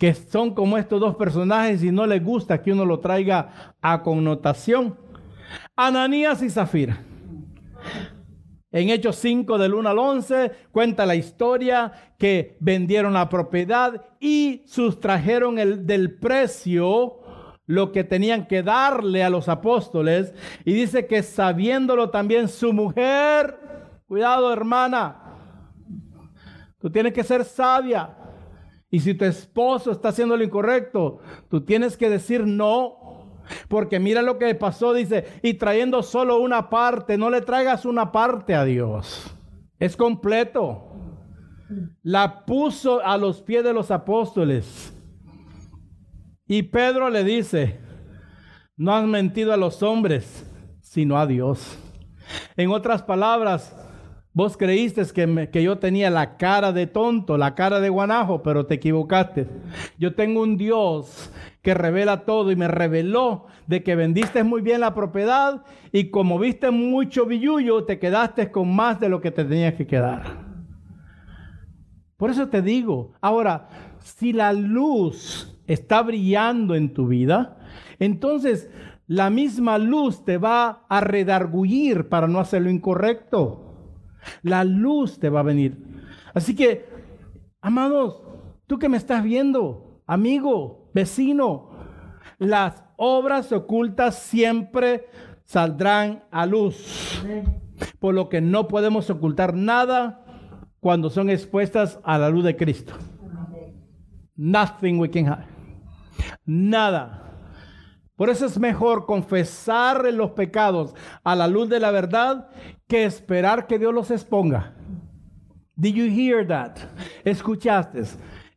[0.00, 4.02] que son como estos dos personajes y no les gusta que uno lo traiga a
[4.02, 4.96] connotación.
[5.76, 7.04] Ananías y Zafira.
[8.72, 14.62] En Hechos 5 del 1 al 11 cuenta la historia que vendieron la propiedad y
[14.66, 17.18] sustrajeron el, del precio
[17.66, 20.32] lo que tenían que darle a los apóstoles.
[20.64, 23.54] Y dice que sabiéndolo también su mujer,
[24.08, 25.36] cuidado hermana,
[26.78, 28.16] tú tienes que ser sabia.
[28.90, 33.00] Y si tu esposo está haciendo lo incorrecto, tú tienes que decir no
[33.68, 38.12] porque mira lo que pasó, dice, y trayendo solo una parte, no le traigas una
[38.12, 39.34] parte a Dios.
[39.78, 40.86] Es completo.
[42.02, 44.92] La puso a los pies de los apóstoles.
[46.46, 47.78] Y Pedro le dice,
[48.76, 50.44] no has mentido a los hombres,
[50.80, 51.78] sino a Dios.
[52.56, 53.76] En otras palabras,
[54.32, 58.66] vos creíste que, que yo tenía la cara de tonto, la cara de guanajo, pero
[58.66, 59.48] te equivocaste.
[59.98, 61.30] Yo tengo un Dios
[61.62, 65.62] que revela todo y me reveló de que vendiste muy bien la propiedad
[65.92, 69.86] y como viste mucho billullo, te quedaste con más de lo que te tenías que
[69.86, 70.50] quedar.
[72.16, 73.68] Por eso te digo, ahora,
[74.00, 77.58] si la luz está brillando en tu vida,
[77.98, 78.70] entonces
[79.06, 83.69] la misma luz te va a redarguir para no hacer lo incorrecto.
[84.42, 85.76] La luz te va a venir.
[86.34, 86.86] Así que,
[87.60, 88.22] amados,
[88.66, 91.70] tú que me estás viendo, amigo, vecino,
[92.38, 95.06] las obras ocultas siempre
[95.44, 97.22] saldrán a luz.
[97.98, 100.24] Por lo que no podemos ocultar nada
[100.80, 102.94] cuando son expuestas a la luz de Cristo.
[104.36, 105.46] Nothing we can hide.
[106.46, 107.29] Nada.
[108.20, 112.50] Por eso es mejor confesar los pecados a la luz de la verdad
[112.86, 114.74] que esperar que Dios los exponga.
[115.74, 116.76] Did you hear that?
[117.24, 118.02] ¿Escuchaste?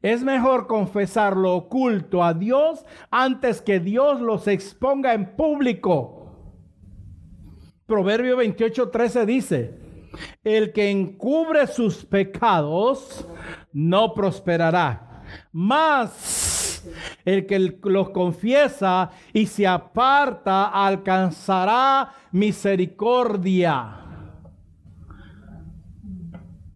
[0.02, 6.28] Es mejor confesar lo oculto a Dios antes que Dios los exponga en público.
[7.86, 9.80] Proverbio 28, 13 dice,
[10.44, 13.26] el que encubre sus pecados
[13.72, 16.53] no prosperará, mas
[17.26, 24.00] el que los confiesa y se aparta alcanzará misericordia.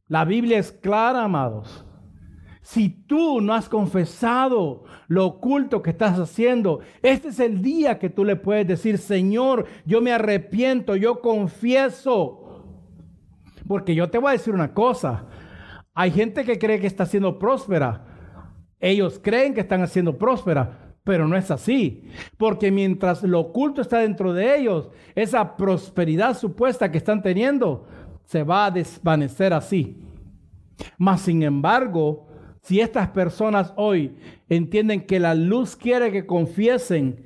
[0.07, 1.83] La Biblia es clara, amados.
[2.61, 8.09] Si tú no has confesado lo oculto que estás haciendo, este es el día que
[8.09, 12.65] tú le puedes decir, Señor, yo me arrepiento, yo confieso.
[13.67, 15.27] Porque yo te voy a decir una cosa,
[15.93, 18.16] hay gente que cree que está siendo próspera.
[18.79, 22.03] Ellos creen que están haciendo próspera, pero no es así.
[22.37, 27.87] Porque mientras lo oculto está dentro de ellos, esa prosperidad supuesta que están teniendo,
[28.25, 29.97] se va a desvanecer así.
[30.97, 32.27] Mas, sin embargo,
[32.61, 34.17] si estas personas hoy
[34.49, 37.23] entienden que la luz quiere que confiesen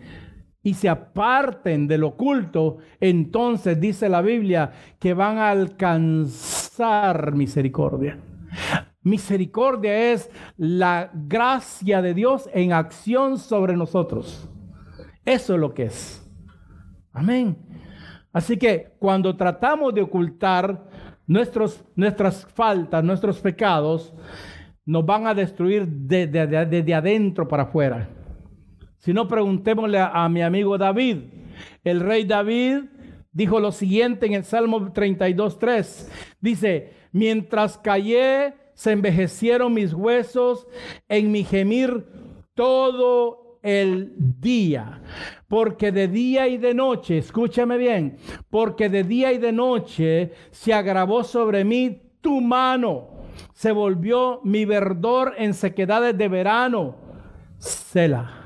[0.64, 8.20] y se aparten del oculto, entonces dice la Biblia que van a alcanzar misericordia.
[9.04, 14.48] Misericordia es la gracia de Dios en acción sobre nosotros.
[15.26, 16.28] Eso es lo que es.
[17.12, 17.58] Amén.
[18.32, 20.88] Así que cuando tratamos de ocultar
[21.28, 24.14] nuestros, nuestras faltas, nuestros pecados,
[24.86, 28.10] nos van a destruir desde adentro para afuera.
[28.98, 31.18] Si no, preguntémosle a, a mi amigo David.
[31.84, 32.84] El rey David
[33.32, 36.10] dijo lo siguiente en el Salmo 32.3.
[36.40, 40.68] Dice, mientras callé, se envejecieron mis huesos
[41.08, 42.06] en mi gemir
[42.54, 45.02] todo el día.
[45.48, 48.18] Porque de día y de noche, escúchame bien,
[48.50, 53.10] porque de día y de noche se agravó sobre mí tu mano.
[53.54, 56.96] Se volvió mi verdor en sequedades de verano.
[57.58, 58.41] Sela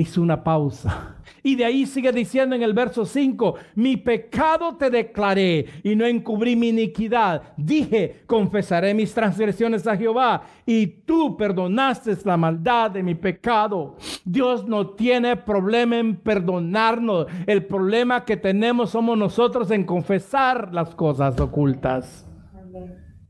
[0.00, 1.16] hizo una pausa.
[1.42, 6.04] Y de ahí sigue diciendo en el verso 5, mi pecado te declaré y no
[6.04, 7.54] encubrí mi iniquidad.
[7.56, 13.96] Dije, confesaré mis transgresiones a Jehová y tú perdonaste la maldad de mi pecado.
[14.24, 17.26] Dios no tiene problema en perdonarnos.
[17.46, 22.26] El problema que tenemos somos nosotros en confesar las cosas ocultas.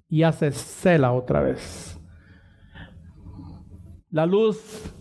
[0.09, 2.01] Y hace cela otra vez.
[4.11, 4.93] La luz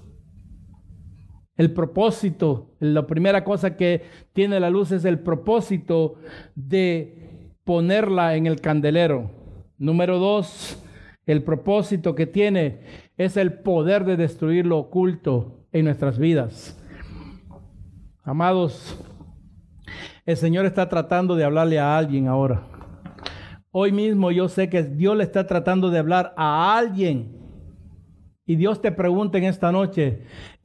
[1.59, 6.15] el propósito, la primera cosa que tiene la luz es el propósito
[6.55, 9.29] de ponerla en el candelero.
[9.77, 10.81] Número dos,
[11.25, 12.79] el propósito que tiene
[13.17, 16.81] es el poder de destruir lo oculto en nuestras vidas.
[18.23, 18.97] Amados,
[20.25, 22.63] el Señor está tratando de hablarle a alguien ahora.
[23.71, 27.37] Hoy mismo yo sé que Dios le está tratando de hablar a alguien
[28.49, 30.23] y Dios te pregunta en esta noche,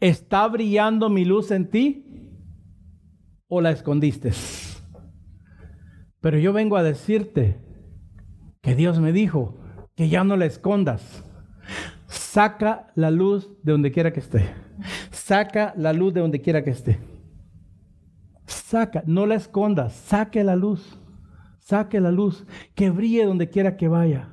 [0.09, 2.05] ¿está brillando mi luz en ti
[3.49, 4.33] o la escondiste?
[6.21, 7.59] Pero yo vengo a decirte
[8.61, 9.59] que Dios me dijo
[9.95, 11.25] que ya no la escondas.
[12.07, 14.51] Saca la luz de donde quiera que esté.
[15.11, 16.99] Saca la luz de donde quiera que esté.
[18.47, 20.99] Saca, no la escondas, saque la luz.
[21.61, 24.29] Saque la luz, que brille donde quiera que vaya.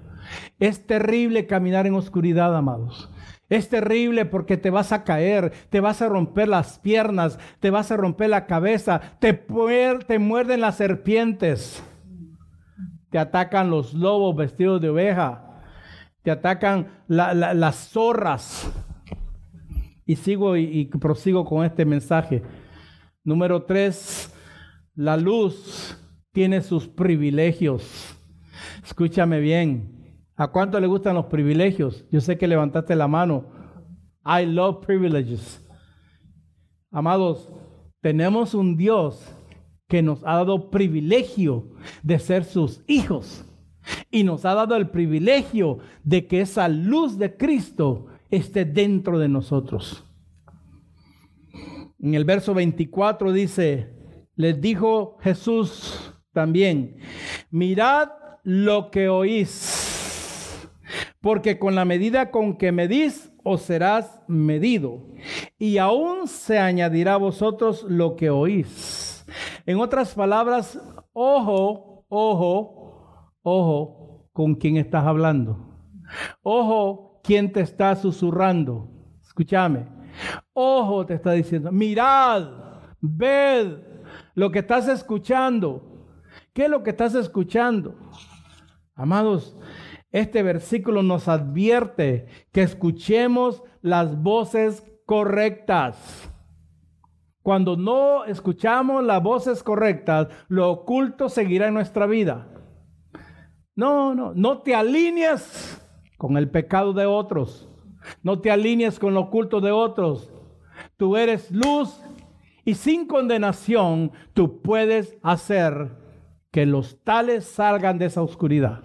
[0.59, 3.10] Es terrible caminar en oscuridad, amados.
[3.51, 7.91] Es terrible porque te vas a caer, te vas a romper las piernas, te vas
[7.91, 9.43] a romper la cabeza, te,
[10.19, 11.83] muerden las serpientes,
[13.09, 15.61] te atacan los lobos vestidos de oveja,
[16.23, 18.71] te atacan las zorras.
[20.05, 22.41] Y sigo y prosigo con este mensaje.
[23.21, 24.33] Número tres,
[24.95, 28.17] la luz tiene sus privilegios.
[28.81, 30.00] Escúchame bien.
[30.35, 32.05] ¿A cuánto le gustan los privilegios?
[32.11, 33.45] Yo sé que levantaste la mano.
[34.25, 35.65] I love privileges.
[36.89, 37.51] Amados,
[38.01, 39.35] tenemos un Dios
[39.87, 41.71] que nos ha dado privilegio
[42.01, 43.45] de ser sus hijos
[44.09, 49.27] y nos ha dado el privilegio de que esa luz de Cristo esté dentro de
[49.27, 50.05] nosotros.
[51.99, 53.93] En el verso 24 dice,
[54.35, 56.97] les dijo Jesús también,
[57.51, 58.09] mirad
[58.43, 59.80] lo que oís
[61.21, 65.07] porque con la medida con que medís, os serás medido,
[65.57, 69.25] y aún se añadirá a vosotros lo que oís.
[69.65, 70.79] En otras palabras,
[71.13, 75.71] ojo, ojo, ojo con quién estás hablando.
[76.41, 78.89] Ojo, quién te está susurrando.
[79.21, 79.87] Escúchame.
[80.53, 82.49] Ojo, te está diciendo, mirad,
[82.99, 83.77] ved
[84.35, 86.09] lo que estás escuchando.
[86.53, 87.95] ¿Qué es lo que estás escuchando?
[88.93, 89.55] Amados,
[90.11, 96.29] este versículo nos advierte que escuchemos las voces correctas.
[97.41, 102.47] Cuando no escuchamos las voces correctas, lo oculto seguirá en nuestra vida.
[103.75, 105.81] No, no, no te alinees
[106.17, 107.67] con el pecado de otros.
[108.21, 110.31] No te alinees con lo oculto de otros.
[110.97, 112.01] Tú eres luz
[112.65, 115.97] y sin condenación tú puedes hacer
[116.51, 118.83] que los tales salgan de esa oscuridad.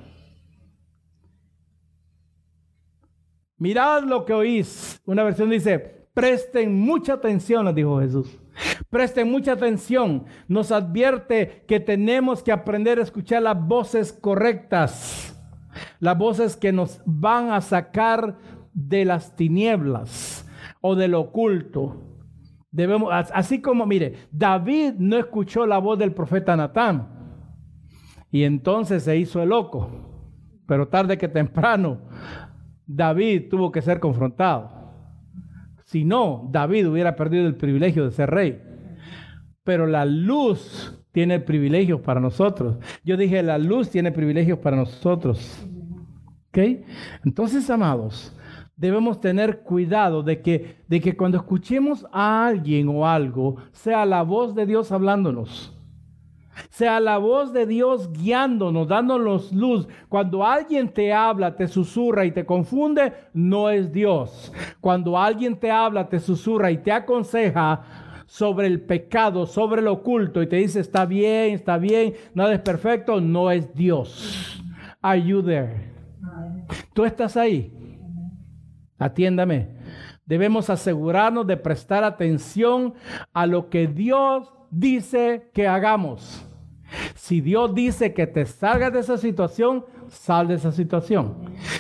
[3.59, 5.01] Mirad lo que oís.
[5.07, 8.39] Una versión dice, presten mucha atención, nos dijo Jesús.
[8.91, 10.25] Presten mucha atención.
[10.49, 15.39] Nos advierte que tenemos que aprender a escuchar las voces correctas.
[16.01, 18.39] Las voces que nos van a sacar
[18.73, 20.47] de las tinieblas
[20.81, 22.03] o del oculto.
[22.71, 27.09] Debemos, así como, mire, David no escuchó la voz del profeta Natán.
[28.31, 29.91] Y entonces se hizo el loco.
[30.67, 32.01] Pero tarde que temprano,
[32.87, 34.71] David tuvo que ser confrontado.
[35.85, 38.61] Si no, David hubiera perdido el privilegio de ser rey.
[39.63, 42.77] Pero la luz tiene privilegios para nosotros.
[43.05, 45.67] Yo dije, la luz tiene privilegios para nosotros.
[46.49, 46.59] ¿Ok?
[47.25, 48.37] Entonces, amados,
[48.77, 54.23] debemos tener cuidado de que, de que cuando escuchemos a alguien o algo, sea la
[54.23, 55.76] voz de Dios hablándonos.
[56.71, 59.89] Sea la voz de Dios guiándonos, dándonos luz.
[60.09, 64.53] Cuando alguien te habla, te susurra y te confunde, no es Dios.
[64.81, 67.83] Cuando alguien te habla, te susurra y te aconseja
[68.27, 72.61] sobre el pecado, sobre lo oculto y te dice está bien, está bien, nada es
[72.61, 74.63] perfecto, no es Dios.
[75.01, 75.93] Are you there?
[76.93, 77.73] Tú estás ahí.
[78.99, 79.77] Atiéndame.
[80.25, 82.95] Debemos asegurarnos de prestar atención
[83.33, 86.47] a lo que Dios dice que hagamos.
[87.15, 91.37] Si Dios dice que te salgas de esa situación, sal de esa situación.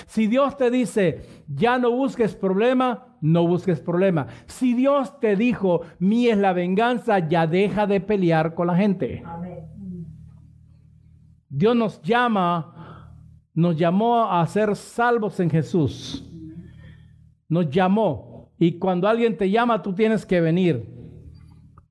[0.07, 4.27] Si Dios te dice, ya no busques problema, no busques problema.
[4.47, 9.23] Si Dios te dijo, mí es la venganza, ya deja de pelear con la gente.
[11.49, 13.13] Dios nos llama,
[13.55, 16.29] nos llamó a ser salvos en Jesús.
[17.49, 18.51] Nos llamó.
[18.59, 20.96] Y cuando alguien te llama, tú tienes que venir.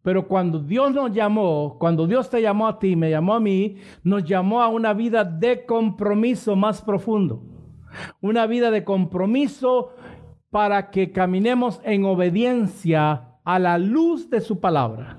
[0.05, 3.77] Pero cuando Dios nos llamó, cuando Dios te llamó a ti, me llamó a mí,
[4.03, 7.41] nos llamó a una vida de compromiso más profundo.
[8.21, 9.95] Una vida de compromiso
[10.51, 15.17] para que caminemos en obediencia a la luz de su palabra.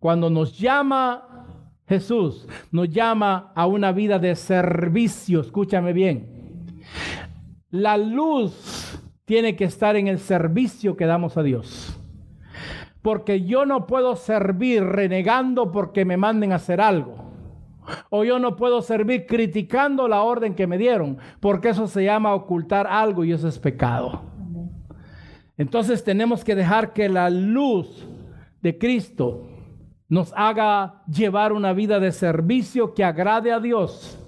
[0.00, 1.46] Cuando nos llama
[1.86, 5.42] Jesús, nos llama a una vida de servicio.
[5.42, 6.82] Escúchame bien.
[7.70, 11.99] La luz tiene que estar en el servicio que damos a Dios.
[13.02, 17.30] Porque yo no puedo servir renegando porque me manden a hacer algo.
[18.10, 22.34] O yo no puedo servir criticando la orden que me dieron, porque eso se llama
[22.34, 24.22] ocultar algo y eso es pecado.
[25.56, 28.06] Entonces tenemos que dejar que la luz
[28.62, 29.46] de Cristo
[30.08, 34.18] nos haga llevar una vida de servicio que agrade a Dios.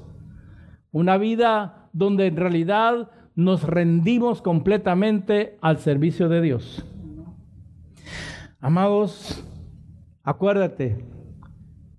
[0.91, 6.85] Una vida donde en realidad nos rendimos completamente al servicio de Dios.
[8.64, 9.44] Amados,
[10.22, 11.04] acuérdate,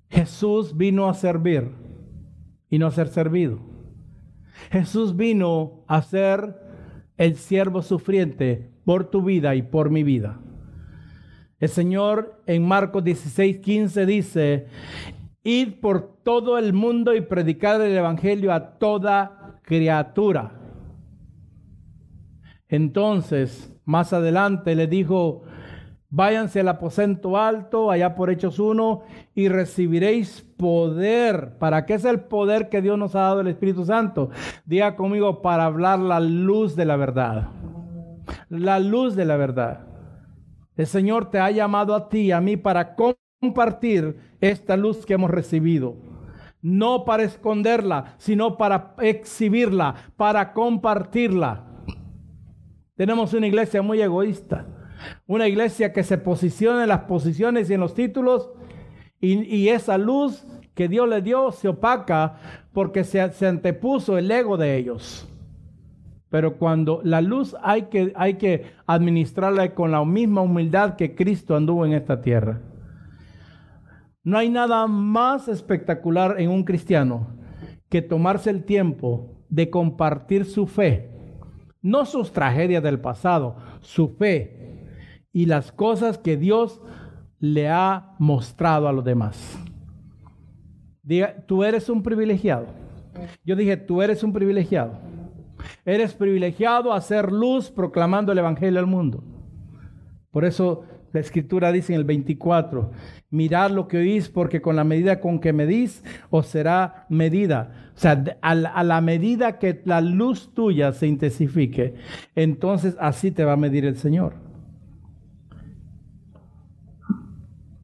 [0.09, 1.69] Jesús vino a servir
[2.69, 3.59] y no a ser servido.
[4.71, 6.55] Jesús vino a ser
[7.17, 10.39] el siervo sufriente por tu vida y por mi vida.
[11.59, 14.67] El Señor en Marcos 16, 15 dice,
[15.43, 20.61] id por todo el mundo y predicar el Evangelio a toda criatura.
[22.69, 25.43] Entonces, más adelante le dijo,
[26.13, 29.01] váyanse al aposento alto, allá por Hechos 1,
[29.33, 31.57] y recibiréis poder.
[31.57, 34.29] ¿Para qué es el poder que Dios nos ha dado el Espíritu Santo?
[34.63, 37.49] Diga conmigo, para hablar la luz de la verdad.
[38.47, 39.87] La luz de la verdad.
[40.77, 45.15] El Señor te ha llamado a ti y a mí para compartir esta luz que
[45.15, 45.95] hemos recibido.
[46.61, 51.63] No para esconderla, sino para exhibirla, para compartirla.
[52.93, 54.67] Tenemos una iglesia muy egoísta
[55.27, 58.49] una iglesia que se posiciona en las posiciones y en los títulos
[59.19, 62.35] y, esa luz que Dios le dio se opaca
[62.73, 65.29] porque se, se, antepuso el ego de ellos.
[66.29, 71.55] Pero cuando la luz hay que, hay que administrarla con la misma humildad que Cristo
[71.55, 72.59] anduvo en esta tierra.
[74.23, 77.27] No hay nada más espectacular en un cristiano
[77.89, 81.11] que tomarse el tiempo de compartir su fe,
[81.81, 84.62] no sus tragedias del pasado, su fe,
[85.33, 86.79] y las cosas que Dios
[87.39, 89.59] le ha mostrado a los demás.
[91.01, 92.67] Diga, tú eres un privilegiado.
[93.43, 94.93] Yo dije, tú eres un privilegiado.
[95.83, 99.23] Eres privilegiado a hacer luz proclamando el Evangelio al mundo.
[100.31, 102.91] Por eso la escritura dice en el 24,
[103.29, 107.91] mirad lo que oís porque con la medida con que medís os será medida.
[107.95, 111.95] O sea, a la medida que la luz tuya se intensifique,
[112.35, 114.42] entonces así te va a medir el Señor.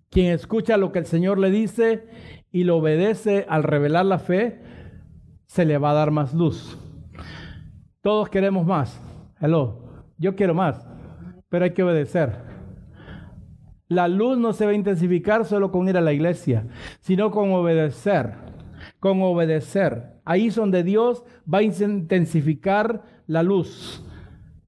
[0.10, 2.08] Quien escucha lo que el Señor le dice
[2.52, 4.62] y lo obedece al revelar la fe,
[5.46, 6.78] se le va a dar más luz.
[8.02, 9.00] Todos queremos más.
[9.40, 9.90] Hello.
[10.20, 10.86] Yo quiero más,
[11.48, 12.36] pero hay que obedecer.
[13.88, 16.68] La luz no se va a intensificar solo con ir a la iglesia,
[17.00, 18.34] sino con obedecer.
[19.00, 20.20] Con obedecer.
[20.26, 24.06] Ahí es donde Dios va a intensificar la luz.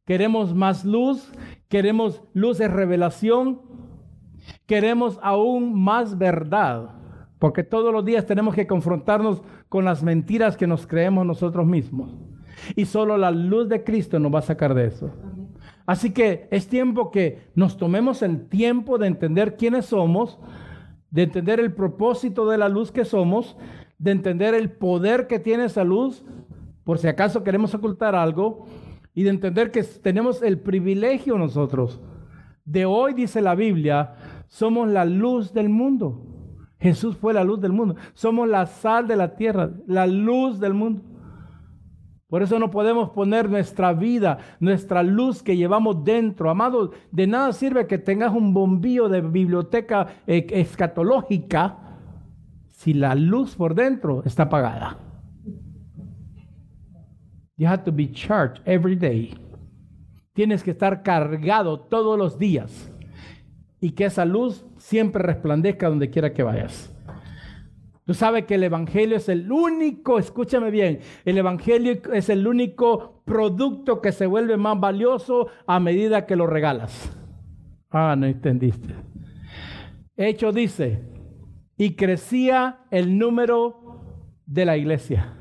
[0.06, 1.32] Queremos más luz,
[1.68, 3.62] queremos luz de revelación,
[4.66, 6.92] Queremos aún más verdad.
[7.40, 12.16] Porque todos los días tenemos que confrontarnos con las mentiras que nos creemos nosotros mismos.
[12.76, 15.12] Y solo la luz de Cristo nos va a sacar de eso.
[15.86, 20.40] Así que es tiempo que nos tomemos el tiempo de entender quiénes somos,
[21.10, 23.58] de entender el propósito de la luz que somos,
[23.98, 26.24] de entender el poder que tiene esa luz,
[26.84, 28.66] por si acaso queremos ocultar algo,
[29.14, 32.00] y de entender que tenemos el privilegio nosotros.
[32.64, 34.16] De hoy, dice la Biblia,
[34.52, 36.28] somos la luz del mundo.
[36.78, 37.96] Jesús fue la luz del mundo.
[38.14, 41.04] Somos la sal de la tierra, la luz del mundo.
[42.28, 46.50] Por eso no podemos poner nuestra vida, nuestra luz que llevamos dentro.
[46.50, 51.78] Amado, de nada sirve que tengas un bombillo de biblioteca eh, escatológica
[52.68, 54.98] si la luz por dentro está apagada.
[57.56, 59.34] You have to be charged every day.
[60.34, 62.92] Tienes que estar cargado todos los días
[63.82, 66.96] y que esa luz siempre resplandezca donde quiera que vayas.
[68.06, 73.24] Tú sabes que el Evangelio es el único, escúchame bien, el Evangelio es el único
[73.26, 77.18] producto que se vuelve más valioso a medida que lo regalas.
[77.90, 78.96] Ah, no entendiste.
[80.16, 81.04] Hecho dice,
[81.78, 84.02] y crecía el número
[84.46, 85.34] de la iglesia,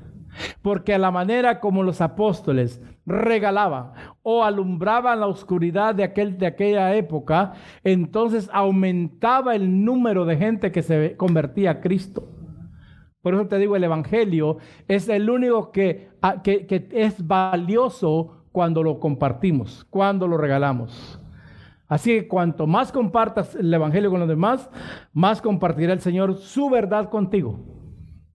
[0.63, 2.81] porque a la manera como los apóstoles
[3.11, 3.93] regalaban
[4.23, 7.53] o alumbraban la oscuridad de, aquel, de aquella época,
[7.85, 12.29] entonces aumentaba el número de gente que se convertía a Cristo.
[13.23, 14.59] Por eso te digo, el Evangelio
[14.89, 16.09] es el único que,
[16.43, 21.21] que, que es valioso cuando lo compartimos, cuando lo regalamos.
[21.87, 24.71] Así que cuanto más compartas el Evangelio con los demás,
[25.13, 27.59] más compartirá el Señor su verdad contigo.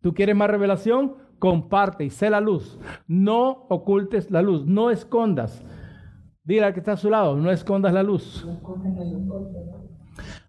[0.01, 1.15] ¿Tú quieres más revelación?
[1.39, 2.79] Comparte y sé la luz.
[3.07, 5.63] No ocultes la luz, no escondas.
[6.43, 8.47] Dile al que está a su lado, no escondas la luz.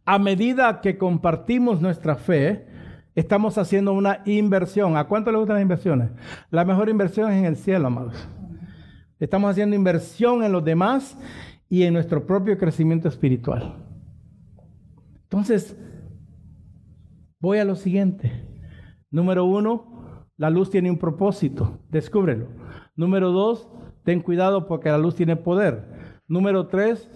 [0.04, 2.66] A medida que compartimos nuestra fe,
[3.14, 4.96] estamos haciendo una inversión.
[4.96, 6.10] ¿A cuánto le gustan las inversiones?
[6.50, 8.28] La mejor inversión es en el cielo, amados.
[9.18, 11.18] Estamos haciendo inversión en los demás
[11.68, 13.74] y en nuestro propio crecimiento espiritual.
[15.22, 15.76] Entonces,
[17.40, 18.32] voy a lo siguiente.
[19.10, 19.95] Número uno,
[20.36, 22.48] la luz tiene un propósito, descúbrelo.
[22.94, 23.68] Número dos,
[24.04, 26.20] ten cuidado porque la luz tiene poder.
[26.28, 27.08] Número tres,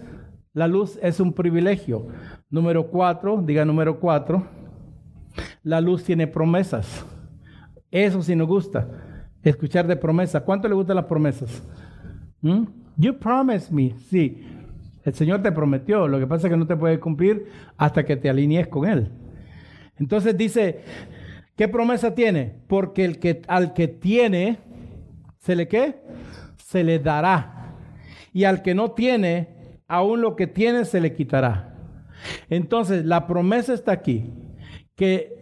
[0.52, 2.08] la luz es un privilegio.
[2.48, 4.46] Número cuatro, diga número cuatro,
[5.62, 7.06] la luz tiene promesas.
[7.90, 8.88] Eso sí nos gusta,
[9.42, 10.42] escuchar de promesas.
[10.42, 11.62] ¿Cuánto le gustan las promesas?
[12.40, 12.64] ¿Mm?
[12.96, 14.46] You promised me, sí.
[15.04, 17.46] El Señor te prometió, lo que pasa es que no te puede cumplir
[17.76, 19.10] hasta que te alinees con Él.
[19.96, 20.82] Entonces dice,
[21.61, 22.54] ¿Qué promesa tiene?
[22.68, 24.61] Porque el que, al que tiene,
[25.40, 26.00] ¿se le qué?
[26.56, 27.74] Se le dará.
[28.32, 31.76] Y al que no tiene, aún lo que tiene se le quitará.
[32.48, 34.32] Entonces, la promesa está aquí,
[34.96, 35.36] que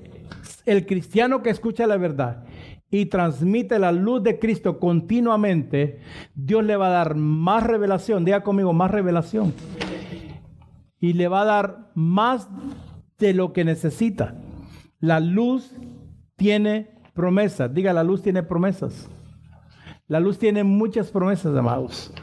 [0.67, 2.45] el cristiano que escucha la verdad
[2.91, 6.01] y transmite la luz de Cristo continuamente,
[6.35, 9.55] Dios le va a dar más revelación, diga conmigo, más revelación.
[10.99, 12.49] Y le va a dar más
[13.21, 14.35] de lo que necesita.
[14.99, 15.77] La luz
[16.39, 17.75] tiene promesas.
[17.75, 19.11] Diga, la luz tiene promesas.
[20.07, 22.15] La luz tiene muchas promesas, amados.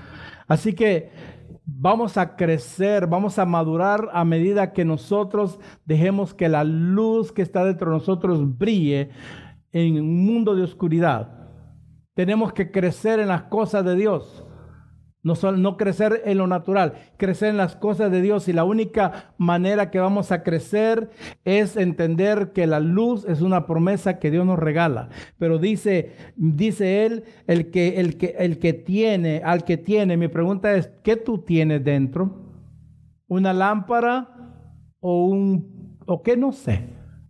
[0.47, 1.11] Así que
[1.65, 7.41] vamos a crecer, vamos a madurar a medida que nosotros dejemos que la luz que
[7.41, 9.09] está dentro de nosotros brille
[9.71, 11.49] en un mundo de oscuridad.
[12.13, 14.44] Tenemos que crecer en las cosas de Dios.
[15.25, 18.47] No, no crecer en lo natural, crecer en las cosas de Dios.
[18.47, 21.09] Y la única manera que vamos a crecer
[21.45, 25.09] es entender que la luz es una promesa que Dios nos regala.
[25.39, 30.27] Pero dice, dice él, el que, el que, el que tiene, al que tiene, mi
[30.27, 32.45] pregunta es, ¿qué tú tienes dentro?
[33.27, 34.29] ¿Una lámpara
[34.99, 36.87] o un, o qué no sé?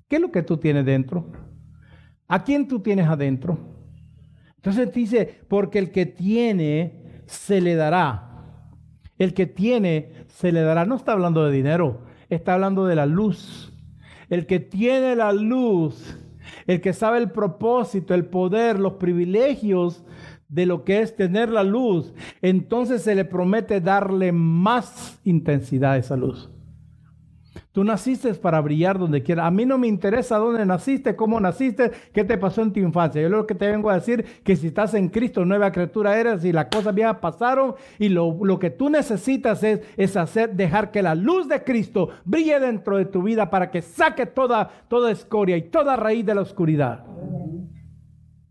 [0.10, 1.32] ¿Qué es lo que tú tienes dentro?
[2.28, 3.58] ¿A quién tú tienes adentro?
[4.58, 8.32] Entonces dice, porque el que tiene se le dará.
[9.18, 10.86] El que tiene, se le dará.
[10.86, 13.72] No está hablando de dinero, está hablando de la luz.
[14.30, 16.18] El que tiene la luz,
[16.68, 20.04] el que sabe el propósito, el poder, los privilegios
[20.48, 25.98] de lo que es tener la luz, entonces se le promete darle más intensidad a
[25.98, 26.50] esa luz.
[27.76, 29.46] Tú naciste para brillar donde quiera.
[29.46, 33.22] A mí no me interesa dónde naciste, cómo naciste, qué te pasó en tu infancia.
[33.22, 36.46] Yo lo que te vengo a decir que si estás en Cristo, nueva criatura eres
[36.46, 41.02] y las cosas viejas pasaron y lo, que tú necesitas es, es, hacer, dejar que
[41.02, 45.58] la luz de Cristo brille dentro de tu vida para que saque toda, toda escoria
[45.58, 47.04] y toda raíz de la oscuridad.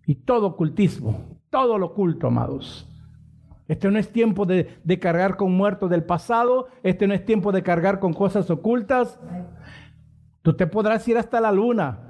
[0.04, 2.93] Y todo ocultismo, todo lo oculto, amados.
[3.68, 6.68] Este no es tiempo de, cargar con muertos del pasado.
[6.82, 9.18] Este no es tiempo de cargar con cosas ocultas.
[10.42, 12.00] Tú te podrás ir hasta la luna,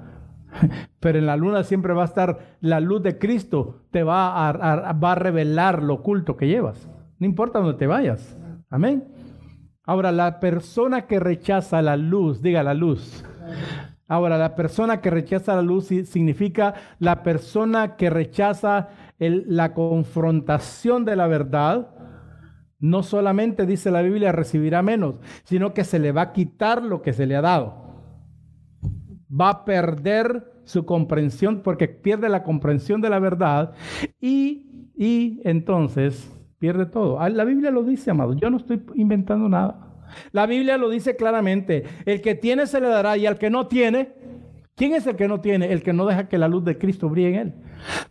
[0.99, 4.93] Pero en la luna siempre va a estar la luz de Cristo, te va a,
[4.93, 6.89] va a revelar lo oculto que llevas.
[7.19, 8.37] No importa dónde te vayas.
[8.69, 9.05] Amén.
[9.83, 13.23] Ahora, la persona que rechaza la luz, diga la luz.
[14.07, 18.89] Ahora, la persona que rechaza la luz significa la persona que rechaza
[19.19, 21.89] la confrontación de la verdad.
[22.79, 27.01] No solamente dice la Biblia recibirá menos, sino que se le va a quitar lo
[27.01, 27.85] que se le ha dado.
[29.29, 33.73] Va a perder su comprensión porque pierde la comprensión de la verdad
[34.19, 37.19] y, y entonces pierde todo.
[37.19, 38.33] Ah, la Biblia lo dice, amado.
[38.33, 39.85] Yo no estoy inventando nada.
[40.31, 41.83] La Biblia lo dice claramente.
[42.05, 44.13] El que tiene se le dará y al que no tiene,
[44.75, 45.71] ¿quién es el que no tiene?
[45.71, 47.53] El que no deja que la luz de Cristo brille en él.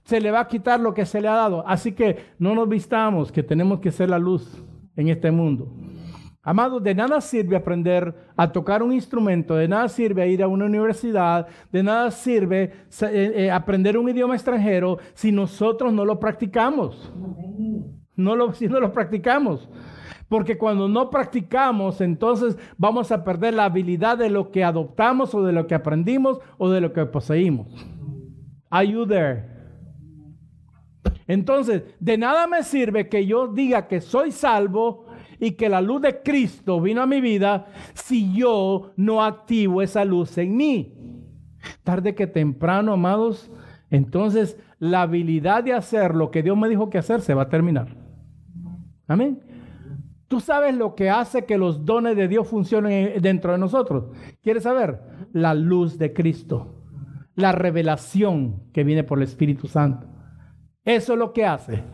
[0.04, 1.66] Se le va a quitar lo que se le ha dado.
[1.66, 4.62] Así que no nos vistamos que tenemos que ser la luz
[4.96, 5.72] en este mundo.
[6.46, 10.66] Amados, de nada sirve aprender a tocar un instrumento, de nada sirve ir a una
[10.66, 12.64] universidad, de nada sirve
[13.00, 17.10] eh, eh, aprender un idioma extranjero si nosotros no lo practicamos.
[18.14, 19.68] No lo, si no lo practicamos.
[20.28, 25.42] Porque cuando no practicamos, entonces vamos a perder la habilidad de lo que adoptamos o
[25.42, 27.68] de lo que aprendimos o de lo que poseímos.
[28.70, 29.54] Are you there?
[31.26, 35.06] Entonces, de nada me sirve que yo diga que soy salvo
[35.38, 40.04] y que la luz de Cristo vino a mi vida si yo no activo esa
[40.04, 40.94] luz en mí.
[41.82, 43.50] Tarde que temprano, amados,
[43.90, 47.48] entonces la habilidad de hacer lo que Dios me dijo que hacer se va a
[47.48, 47.96] terminar.
[49.06, 49.40] Amén.
[50.34, 54.06] Tú sabes lo que hace que los dones de Dios funcionen dentro de nosotros.
[54.42, 55.00] ¿Quieres saber?
[55.32, 56.74] La luz de Cristo.
[57.36, 60.08] La revelación que viene por el Espíritu Santo.
[60.84, 61.84] Eso es lo que hace.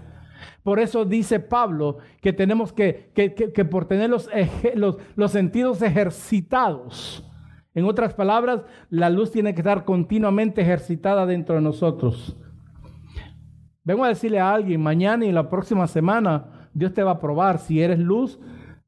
[0.63, 4.31] Por eso dice Pablo que tenemos que, que, por tener los,
[4.75, 7.31] los, los sentidos ejercitados.
[7.75, 12.39] En otras palabras, la luz tiene que estar continuamente ejercitada dentro de nosotros.
[13.85, 17.59] Vengo a decirle a alguien, mañana y la próxima semana, Dios te va a probar
[17.59, 18.39] si eres luz.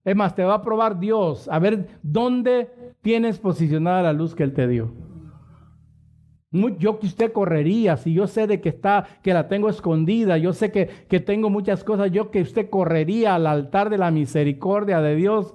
[0.04, 2.70] Es más, te va a probar Dios a ver dónde
[3.02, 4.92] tienes posicionada la luz que Él te dio.
[6.78, 10.52] Yo que usted correría, si yo sé de que está, que la tengo escondida, yo
[10.52, 15.00] sé que, que tengo muchas cosas, yo que usted correría al altar de la misericordia
[15.00, 15.54] de Dios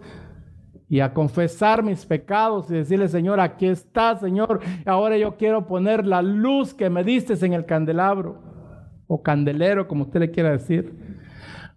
[0.89, 6.07] y a confesar mis pecados y decirle, Señor, aquí está, Señor, ahora yo quiero poner
[6.07, 8.41] la luz que me diste en el candelabro
[9.05, 11.06] o candelero, como usted le quiera decir.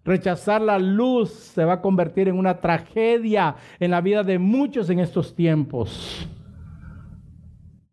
[0.05, 4.89] Rechazar la luz se va a convertir en una tragedia en la vida de muchos
[4.89, 6.29] en estos tiempos.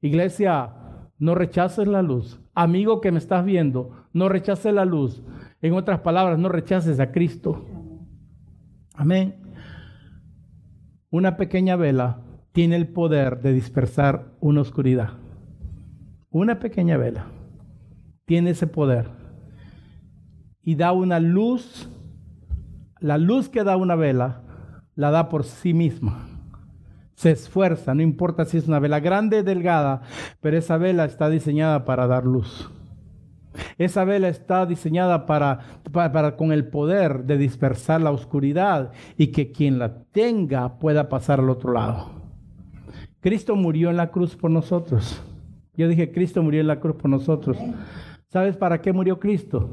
[0.02, 0.74] Iglesia,
[1.20, 2.40] no rechaces la luz.
[2.54, 5.22] Amigo que me estás viendo, no rechaces la luz.
[5.62, 7.66] En otras palabras, no rechaces a Cristo.
[8.94, 9.36] Amén.
[11.10, 15.14] Una pequeña vela tiene el poder de dispersar una oscuridad.
[16.30, 17.28] Una pequeña vela
[18.26, 19.10] tiene ese poder
[20.62, 21.90] y da una luz
[23.00, 24.42] la luz que da una vela,
[24.96, 26.28] la da por sí misma.
[27.16, 30.02] Se esfuerza, no importa si es una vela grande o delgada,
[30.42, 32.70] pero esa vela está diseñada para dar luz.
[33.78, 35.60] Esa vela está diseñada para,
[35.92, 41.40] para, con el poder de dispersar la oscuridad y que quien la tenga pueda pasar
[41.40, 42.12] al otro lado.
[43.20, 45.22] Cristo murió en la cruz por nosotros.
[45.76, 47.58] Yo dije, Cristo murió en la cruz por nosotros.
[48.28, 49.70] ¿Sabes para qué murió Cristo?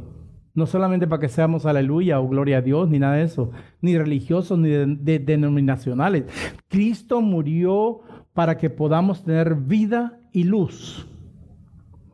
[0.55, 3.51] No solamente para que seamos aleluya o gloria a Dios, ni nada de eso,
[3.81, 6.25] ni religiosos, ni denominacionales.
[6.69, 8.01] Cristo murió
[8.33, 11.09] para que podamos tener vida y luz.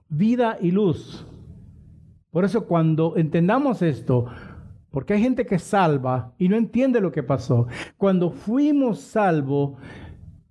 [0.08, 1.26] Vida y luz.
[2.30, 4.26] Por eso cuando entendamos esto,
[4.90, 7.66] porque hay gente que salva y no entiende lo que pasó.
[7.96, 9.74] Cuando fuimos salvos,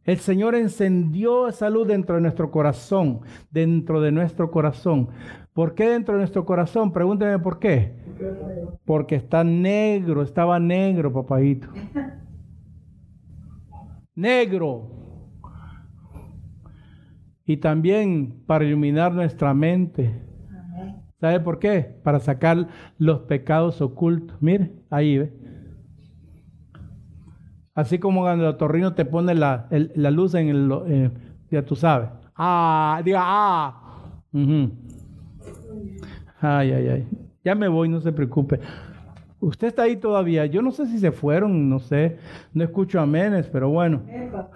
[0.03, 3.21] el Señor encendió esa luz dentro de nuestro corazón,
[3.51, 5.09] dentro de nuestro corazón,
[5.59, 6.93] ¿Por qué dentro de nuestro corazón?
[6.93, 7.91] Pregúnteme por qué.
[8.85, 11.67] Porque está negro, estaba negro, papadito.
[14.15, 14.89] Negro.
[17.43, 20.23] Y también para iluminar nuestra mente.
[21.19, 21.93] ¿Sabe por qué?
[22.03, 24.41] Para sacar los pecados ocultos.
[24.41, 25.33] Mire, ahí ve.
[27.75, 30.71] Así como cuando el torrino te pone la, luz en el...
[30.87, 31.11] Eh,
[31.51, 32.11] ya tú sabes.
[32.33, 33.75] Ah, diga, ah.
[36.41, 37.07] Ay, ay, ay.
[37.43, 38.59] Ya me voy, no se preocupe.
[39.41, 40.45] Usted está ahí todavía.
[40.45, 42.17] Yo no sé si se fueron, no sé.
[42.53, 44.01] No escucho amenes, pero bueno.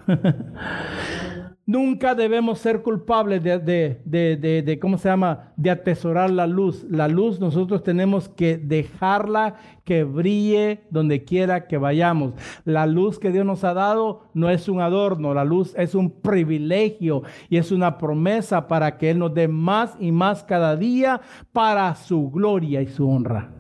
[1.65, 3.57] Nunca debemos ser culpables de,
[4.03, 5.53] de, ¿cómo se llama?
[5.55, 6.85] De atesorar la luz.
[6.89, 9.55] La luz nosotros tenemos que dejarla
[9.85, 12.33] que brille donde quiera que vayamos.
[12.65, 16.11] La luz que Dios nos ha dado no es un adorno, la luz es un
[16.11, 21.21] privilegio y es una promesa para que Él nos dé más y más cada día
[21.53, 23.53] para su gloria y su honra.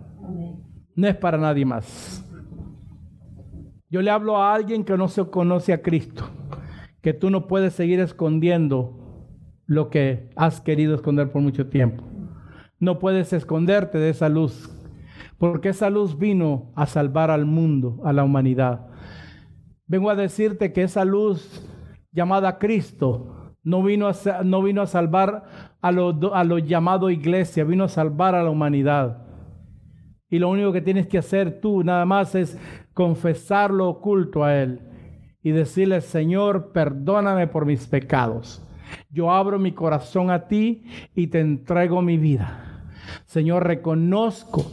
[0.93, 2.21] No es para nadie más.
[3.89, 6.25] Yo le hablo a alguien que no se conoce a Cristo
[7.03, 9.27] que tú no puedes seguir escondiendo
[9.65, 12.05] lo que has querido esconder por mucho tiempo.
[12.79, 14.73] No puedes esconderte de esa luz,
[15.37, 18.87] porque esa luz vino a salvar al mundo, a la humanidad.
[19.85, 21.69] Vengo a decirte que esa luz
[22.13, 27.65] llamada Cristo no vino a, no vino a salvar a lo, a lo llamado iglesia,
[27.65, 29.27] vino a salvar a la humanidad.
[30.29, 32.57] Y lo único que tienes que hacer tú nada más es
[32.93, 34.92] confesar lo oculto a Él
[35.43, 38.65] y decirle, Señor, perdóname por mis pecados.
[39.09, 40.83] Yo abro mi corazón a ti
[41.13, 42.69] y te entrego mi vida.
[43.25, 44.63] Señor, reconozco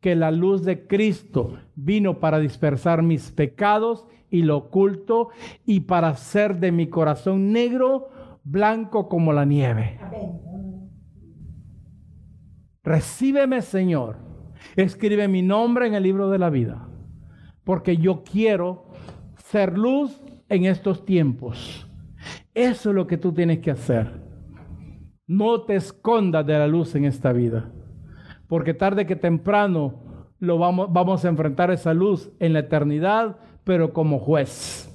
[0.00, 5.30] que la luz de Cristo vino para dispersar mis pecados y lo oculto
[5.66, 8.08] y para hacer de mi corazón negro
[8.44, 9.98] blanco como la nieve.
[12.82, 14.16] Recíbeme, Señor.
[14.76, 16.88] Escribe mi nombre en el libro de la vida,
[17.64, 18.89] porque yo quiero
[19.50, 21.86] ser luz en estos tiempos.
[22.54, 24.20] Eso es lo que tú tienes que hacer.
[25.26, 27.70] No te escondas de la luz en esta vida,
[28.48, 34.18] porque tarde que temprano lo vamos, a enfrentar esa luz en la eternidad, pero como
[34.18, 34.88] juez.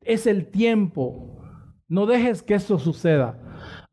[0.00, 1.42] Es el tiempo.
[1.88, 3.38] No dejes que eso suceda.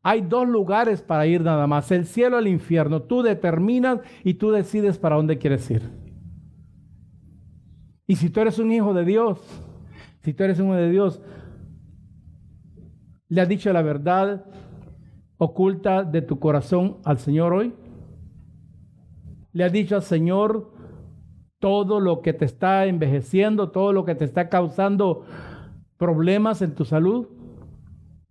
[0.02, 3.02] Hay dos lugares para ir nada más, el cielo o el infierno.
[3.02, 5.90] Tú determinas y tú decides para dónde quieres ir.
[8.06, 9.38] Y si tú eres un hijo de Dios,
[10.22, 11.20] si tú eres uno de Dios,
[13.28, 14.44] ¿le has dicho la verdad
[15.36, 17.74] oculta de tu corazón al Señor hoy?
[19.52, 20.72] ¿Le has dicho al Señor
[21.58, 25.24] todo lo que te está envejeciendo, todo lo que te está causando
[25.96, 27.26] problemas en tu salud?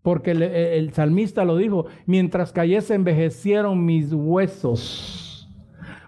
[0.02, 5.31] Porque el, el salmista lo dijo, mientras cayese envejecieron mis huesos.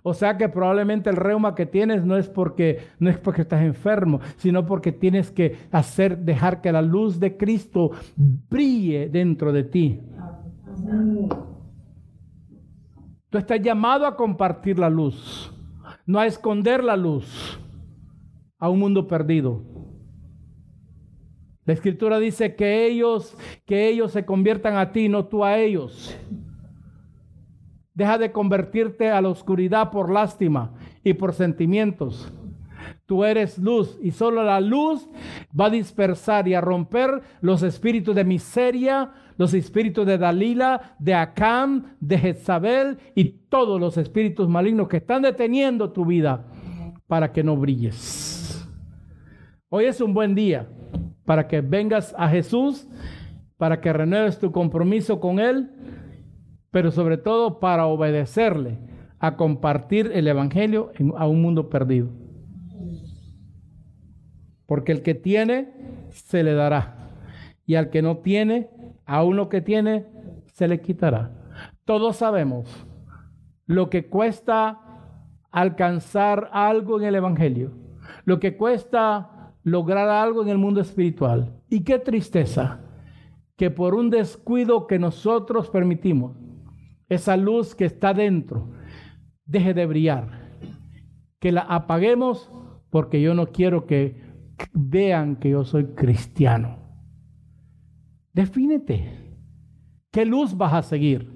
[0.05, 3.63] O sea que probablemente el reuma que tienes no es porque no es porque estás
[3.63, 9.63] enfermo, sino porque tienes que hacer dejar que la luz de Cristo brille dentro de
[9.63, 10.01] ti.
[13.29, 15.53] Tú estás llamado a compartir la luz,
[16.05, 17.57] no a esconder la luz
[18.59, 19.63] a un mundo perdido.
[21.65, 26.13] La escritura dice que ellos que ellos se conviertan a ti, no tú a ellos.
[27.93, 30.73] Deja de convertirte a la oscuridad por lástima
[31.03, 32.33] y por sentimientos.
[33.05, 35.07] Tú eres luz y solo la luz
[35.57, 41.13] va a dispersar y a romper los espíritus de miseria, los espíritus de Dalila, de
[41.13, 46.45] Acam, de Jezabel y todos los espíritus malignos que están deteniendo tu vida
[47.07, 48.67] para que no brilles.
[49.69, 50.67] Hoy es un buen día
[51.25, 52.87] para que vengas a Jesús,
[53.57, 55.69] para que renueves tu compromiso con Él
[56.73, 58.79] pero sobre todo para obedecerle,
[59.19, 62.09] a compartir el Evangelio a un mundo perdido.
[64.65, 65.71] Porque el que tiene,
[66.09, 67.11] se le dará.
[67.67, 68.71] Y al que no tiene,
[69.05, 70.07] a uno que tiene,
[70.47, 71.31] se le quitará.
[71.85, 72.87] Todos sabemos
[73.67, 74.79] lo que cuesta
[75.51, 77.71] alcanzar algo en el Evangelio,
[78.25, 81.53] lo que cuesta lograr algo en el mundo espiritual.
[81.69, 82.79] Y qué tristeza
[83.57, 86.42] que por un descuido que nosotros permitimos,
[87.13, 88.71] esa luz que está dentro
[89.45, 90.49] deje de brillar.
[91.39, 92.51] Que la apaguemos
[92.89, 94.21] porque yo no quiero que
[94.73, 96.77] vean que yo soy cristiano.
[98.33, 99.23] Defínete.
[100.11, 101.31] ¿Qué luz vas a seguir?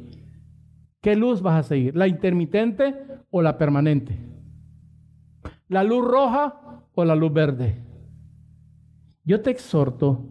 [1.01, 1.95] ¿Qué luz vas a seguir?
[1.95, 2.95] ¿La intermitente
[3.31, 4.19] o la permanente?
[5.67, 7.83] ¿La luz roja o la luz verde?
[9.23, 10.25] Yo te exhorto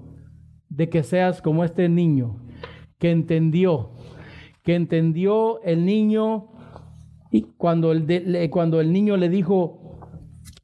[0.68, 2.40] de que seas como este niño
[2.98, 3.95] que entendió
[4.66, 6.48] que entendió el niño
[7.30, 10.00] y cuando el, cuando el niño le dijo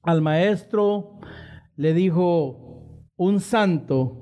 [0.03, 1.21] al maestro,
[1.77, 4.19] le dijo, un santo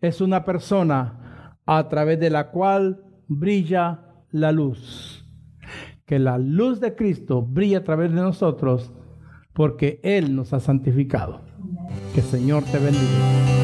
[0.00, 4.00] es una persona a través de la cual brilla
[4.32, 5.24] la luz.
[6.06, 8.92] Que la luz de Cristo brilla a través de nosotros
[9.52, 11.40] porque Él nos ha santificado.
[12.14, 13.63] Que el Señor te bendiga.